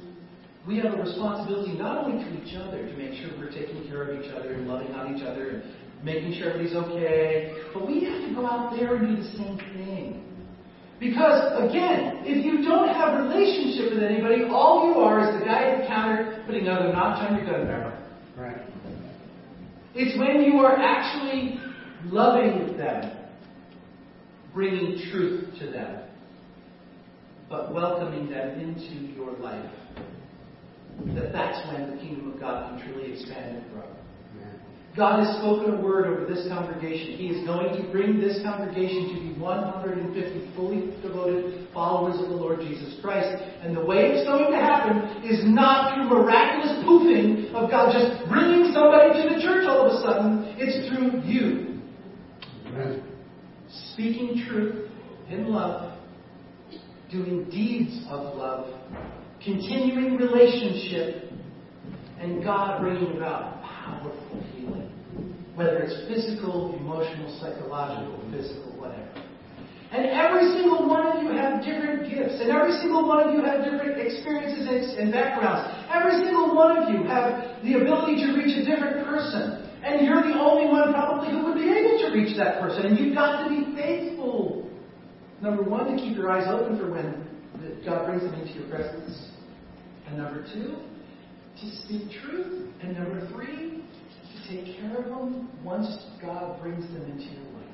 we 0.67 0.79
have 0.79 0.95
a 0.95 1.03
responsibility 1.03 1.73
not 1.77 2.05
only 2.05 2.25
to 2.25 2.43
each 2.43 2.57
other 2.57 2.87
to 2.87 2.97
make 2.97 3.21
sure 3.21 3.31
we're 3.39 3.51
taking 3.51 3.87
care 3.87 4.03
of 4.09 4.21
each 4.21 4.31
other 4.33 4.55
and 4.55 4.67
loving 4.67 4.93
on 4.93 5.15
each 5.15 5.23
other 5.23 5.49
and 5.51 5.63
making 6.03 6.35
sure 6.35 6.51
everybody's 6.51 6.77
okay, 6.77 7.55
but 7.75 7.87
we 7.87 8.05
have 8.05 8.29
to 8.29 8.35
go 8.35 8.47
out 8.47 8.75
there 8.77 8.97
and 8.97 9.17
do 9.17 9.23
the 9.23 9.29
same 9.37 9.59
thing. 9.75 10.25
Because, 11.01 11.69
again, 11.69 12.23
if 12.25 12.45
you 12.45 12.63
don't 12.63 12.89
have 12.89 13.21
a 13.21 13.23
relationship 13.25 13.93
with 13.93 14.03
anybody, 14.03 14.45
all 14.45 14.89
you 14.89 15.01
are 15.01 15.29
is 15.29 15.41
the 15.41 15.45
guy 15.45 15.71
at 15.71 15.83
the 15.83 15.87
counter 15.87 16.43
putting 16.47 16.67
another 16.67 16.93
notch 16.93 17.29
on 17.29 17.37
your 17.37 17.45
gun 17.45 17.67
barrel. 17.67 17.93
Right. 18.39 18.63
It's 19.95 20.19
when 20.19 20.43
you 20.43 20.61
are 20.61 20.77
actually 20.77 21.61
loving 22.07 22.77
them, 22.77 23.17
bringing 24.53 25.11
truth 25.11 25.59
to 25.61 25.71
them, 25.71 26.03
but 27.49 27.73
welcoming 27.73 28.31
them 28.31 28.61
into 28.61 29.15
your 29.15 29.33
life, 29.33 29.71
that 31.15 31.33
that's 31.33 31.67
when 31.69 31.91
the 31.91 31.97
kingdom 31.97 32.33
of 32.33 32.41
God 32.41 32.71
can 32.71 32.89
truly 32.89 33.13
expand 33.13 33.57
and 33.57 33.73
grow. 33.73 33.85
God 34.97 35.27
has 35.27 35.39
spoken 35.39 35.75
a 35.75 35.81
word 35.81 36.07
over 36.07 36.33
this 36.33 36.47
congregation. 36.47 37.19
He 37.19 37.27
is 37.27 37.45
going 37.45 37.75
to 37.75 37.91
bring 37.91 38.21
this 38.21 38.41
congregation 38.45 39.17
to 39.17 39.21
be 39.23 39.41
150 39.41 40.55
fully 40.55 40.95
devoted 41.03 41.67
followers 41.75 42.23
of 42.23 42.29
the 42.29 42.37
Lord 42.37 42.61
Jesus 42.61 43.01
Christ. 43.03 43.43
And 43.63 43.77
the 43.77 43.85
way 43.85 44.15
it's 44.15 44.25
going 44.25 44.53
to 44.53 44.57
happen 44.57 45.25
is 45.25 45.41
not 45.43 45.95
through 45.95 46.17
miraculous 46.17 46.79
poofing 46.87 47.53
of 47.55 47.71
God 47.73 47.93
just 47.93 48.29
bringing 48.29 48.73
somebody 48.73 49.21
to 49.21 49.35
the 49.35 49.43
church 49.43 49.67
all 49.67 49.91
of 49.91 49.99
a 49.99 50.01
sudden. 50.01 50.55
It's 50.59 50.89
through 50.89 51.23
you. 51.27 51.81
Amen. 52.67 53.03
Speaking 53.93 54.47
truth 54.49 54.89
in 55.29 55.51
love, 55.51 55.99
doing 57.11 57.51
deeds 57.51 58.07
of 58.09 58.37
love, 58.37 58.69
continuing 59.45 60.17
relationship, 60.17 61.31
and 62.19 62.43
God 62.43 62.81
bringing 62.81 63.17
about 63.17 63.63
powerful 63.63 64.43
healing. 64.53 64.91
Whether 65.55 65.85
it's 65.85 66.09
physical, 66.09 66.75
emotional, 66.81 67.29
psychological, 67.39 68.19
physical, 68.33 68.73
whatever. 68.81 69.23
And 69.93 70.07
every 70.07 70.51
single 70.59 70.89
one 70.89 71.07
of 71.07 71.23
you 71.23 71.31
have 71.37 71.63
different 71.63 72.11
gifts, 72.11 72.41
and 72.41 72.51
every 72.51 72.73
single 72.81 73.07
one 73.07 73.29
of 73.29 73.35
you 73.35 73.45
have 73.45 73.63
different 73.63 74.01
experiences 74.01 74.97
and 74.99 75.13
backgrounds. 75.13 75.71
Every 75.93 76.25
single 76.25 76.57
one 76.57 76.83
of 76.83 76.91
you 76.91 77.05
have 77.05 77.63
the 77.63 77.75
ability 77.79 78.25
to 78.27 78.33
reach 78.35 78.59
a 78.59 78.65
different 78.65 79.07
person. 79.07 79.71
And 79.85 80.07
you're 80.07 80.23
the 80.23 80.41
only 80.41 80.67
one 80.67 80.93
probably 80.95 81.31
who 81.31 81.45
would 81.45 81.55
be 81.55 81.69
able 81.69 82.01
to 82.01 82.11
reach 82.17 82.37
that 82.39 82.59
person. 82.61 82.87
And 82.87 82.99
you've 82.99 83.15
got 83.15 83.45
to 83.45 83.51
be 83.51 83.77
faithful. 83.77 84.69
Number 85.43 85.63
one, 85.63 85.95
to 85.95 85.97
keep 86.03 86.17
your 86.17 86.31
eyes 86.31 86.49
open 86.49 86.79
for 86.79 86.91
when 86.91 87.23
God 87.85 88.07
brings 88.07 88.23
them 88.23 88.33
into 88.35 88.55
your 88.59 88.69
presence. 88.71 89.31
And 90.07 90.19
number 90.19 90.47
two, 90.53 90.77
to 91.61 91.77
speak 91.85 92.11
truth. 92.23 92.71
And 92.83 92.97
number 92.97 93.27
three, 93.33 93.83
to 94.35 94.49
take 94.49 94.77
care 94.77 94.97
of 94.97 95.05
them 95.07 95.49
once 95.65 95.87
God 96.21 96.61
brings 96.61 96.85
them 96.93 97.03
into 97.11 97.25
your 97.25 97.53
life. 97.53 97.65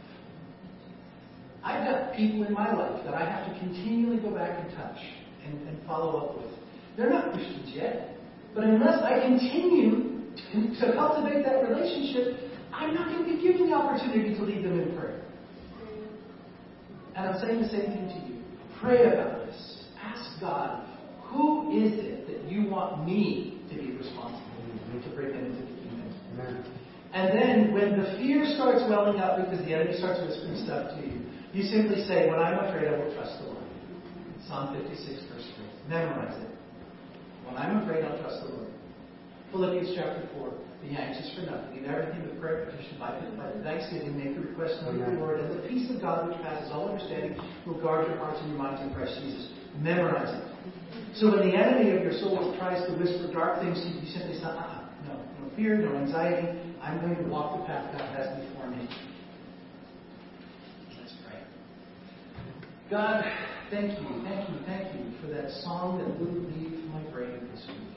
I've 1.63 1.85
got 1.85 2.17
people 2.17 2.47
in 2.47 2.53
my 2.53 2.73
life 2.73 3.05
that 3.05 3.15
I 3.15 3.29
have 3.29 3.53
to 3.53 3.59
continually 3.59 4.19
go 4.19 4.31
back 4.31 4.65
and 4.65 4.77
touch 4.77 4.99
and, 5.45 5.69
and 5.69 5.87
follow 5.87 6.19
up 6.19 6.37
with. 6.37 6.53
They're 6.97 7.11
not 7.11 7.33
Christians 7.33 7.71
yet, 7.75 8.17
but 8.55 8.65
unless 8.65 9.03
I 9.03 9.21
continue 9.21 10.21
to, 10.53 10.93
cultivate 10.95 11.45
that 11.45 11.69
relationship, 11.69 12.51
I'm 12.73 12.95
not 12.95 13.09
going 13.09 13.25
to 13.25 13.37
be 13.37 13.43
given 13.43 13.69
the 13.69 13.77
opportunity 13.77 14.35
to 14.35 14.43
lead 14.43 14.65
them 14.65 14.81
in 14.81 14.97
prayer. 14.97 15.21
And 17.17 17.29
I'm 17.29 17.41
saying 17.41 17.63
the 17.63 17.69
same 17.69 17.83
thing 17.83 18.09
to 18.09 18.29
you. 18.29 18.43
Pray 18.81 19.13
about 19.13 19.47
this. 19.47 19.85
Ask 20.03 20.41
God, 20.41 20.87
who 21.25 21.71
is 21.85 21.93
it 21.99 22.20
you 22.51 22.69
want 22.69 23.07
me 23.07 23.63
to 23.71 23.75
be 23.75 23.97
responsible 23.97 24.51
to 25.03 25.11
bring 25.15 25.33
them 25.33 25.47
into 25.47 25.63
the 25.63 25.77
kingdom. 25.81 26.15
Amen. 26.35 26.65
And 27.13 27.27
then 27.35 27.73
when 27.73 27.99
the 27.99 28.19
fear 28.19 28.45
starts 28.55 28.83
welling 28.89 29.19
up 29.19 29.39
because 29.39 29.65
the 29.65 29.75
enemy 29.75 29.99
starts 29.99 30.21
whispering 30.21 30.63
stuff 30.65 30.95
to 30.95 31.01
you, 31.03 31.23
you 31.53 31.63
simply 31.67 32.05
say, 32.07 32.29
When 32.29 32.39
I'm 32.39 32.59
afraid, 32.67 32.87
I 32.87 32.99
will 32.99 33.13
trust 33.15 33.39
the 33.41 33.47
Lord. 33.51 33.67
Psalm 34.47 34.75
56, 34.75 35.27
verse 35.31 35.47
3. 35.89 35.91
Memorize 35.91 36.39
it. 36.43 36.51
When 37.47 37.57
I'm 37.57 37.83
afraid, 37.83 38.05
I'll 38.05 38.19
trust 38.19 38.47
the 38.47 38.55
Lord. 38.55 38.71
Philippians 39.51 39.95
chapter 39.97 40.29
4. 40.39 40.53
Be 40.83 40.97
anxious 40.97 41.35
for 41.35 41.43
nothing. 41.51 41.79
In 41.79 41.85
everything 41.87 42.23
with 42.23 42.41
prayer, 42.41 42.71
petition, 42.71 42.99
by 42.99 43.19
the 43.19 43.63
thanksgiving, 43.63 44.17
make 44.17 44.35
the 44.35 44.41
request 44.41 44.81
known 44.83 44.99
to 44.99 45.05
the 45.05 45.19
Lord, 45.19 45.41
and 45.41 45.59
the 45.59 45.69
peace 45.69 45.91
of 45.91 46.01
God, 46.01 46.29
which 46.29 46.39
passes 46.41 46.71
all 46.73 46.89
understanding, 46.89 47.37
will 47.67 47.81
guard 47.83 48.07
your 48.09 48.17
hearts 48.17 48.39
and 48.41 48.51
your 48.51 48.59
minds 48.59 48.81
in 48.81 48.95
Christ 48.95 49.21
Jesus. 49.21 49.51
Memorize 49.79 50.33
it. 50.33 50.45
So 51.15 51.31
when 51.31 51.51
the 51.51 51.57
enemy 51.57 51.91
of 51.97 52.03
your 52.03 52.13
soul 52.13 52.57
tries 52.59 52.87
to 52.87 52.95
whisper 52.95 53.33
dark 53.33 53.61
things 53.61 53.81
to 53.81 53.89
you, 53.89 54.01
you 54.01 54.07
simply 54.09 54.35
say, 54.35 54.45
ah, 54.45 54.91
no, 55.07 55.15
no 55.15 55.55
fear, 55.57 55.77
no 55.77 55.97
anxiety. 55.97 56.59
I'm 56.81 57.01
going 57.01 57.17
to 57.17 57.23
walk 57.25 57.61
the 57.61 57.67
path 57.67 57.93
God 57.93 58.09
has 58.17 58.29
before 58.41 58.69
me. 58.71 58.89
Let's 60.99 61.15
pray. 61.27 61.41
God, 62.91 63.25
thank 63.71 63.99
you, 63.99 64.23
thank 64.25 64.49
you, 64.49 64.57
thank 64.67 64.95
you 64.95 65.13
for 65.21 65.27
that 65.29 65.51
song 65.63 65.99
that 65.99 66.09
wouldn't 66.19 66.57
leave 66.57 66.85
my 66.91 67.03
brain 67.11 67.49
this 67.53 67.67
week. 67.69 67.91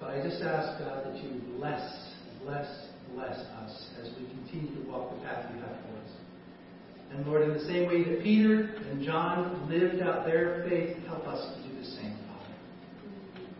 But 0.00 0.10
I 0.10 0.22
just 0.22 0.42
ask, 0.42 0.78
God, 0.78 1.04
that 1.06 1.22
you 1.22 1.40
bless, 1.56 2.12
bless, 2.44 2.88
bless 3.14 3.36
us 3.36 3.90
as 4.02 4.10
we 4.18 4.26
continue 4.26 4.82
to 4.82 4.90
walk 4.90 5.14
the 5.14 5.20
path 5.24 5.50
you 5.54 5.60
have 5.60 5.70
for 5.70 5.96
us. 5.96 5.97
And 7.10 7.26
Lord, 7.26 7.42
in 7.42 7.54
the 7.54 7.64
same 7.64 7.88
way 7.88 8.04
that 8.04 8.22
Peter 8.22 8.74
and 8.90 9.02
John 9.02 9.68
lived 9.68 10.02
out 10.02 10.26
their 10.26 10.64
faith, 10.68 10.96
help 11.06 11.26
us 11.26 11.56
to 11.56 11.68
do 11.68 11.78
the 11.78 11.84
same, 11.84 12.16
Father. 12.28 12.54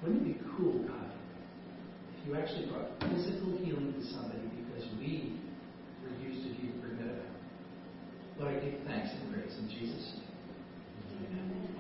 Wouldn't 0.03 0.27
it 0.27 0.39
be 0.39 0.45
cool, 0.57 0.85
God, 0.87 1.11
if 2.15 2.29
you 2.29 2.37
actually 2.37 2.67
brought 2.67 2.91
physical 3.01 3.57
healing 3.59 3.95
to 3.99 4.07
somebody 4.13 4.41
because 4.67 4.89
we 4.99 5.41
refused 6.05 6.43
to 6.45 6.63
do 6.63 6.73
bring 6.81 6.99
that 6.99 7.15
about? 7.15 7.25
Lord, 8.39 8.55
I 8.55 8.65
give 8.65 8.81
thanks 8.87 9.11
and 9.13 9.33
praise 9.33 9.57
in 9.59 9.69
Jesus' 9.69 10.13
name. 10.15 11.78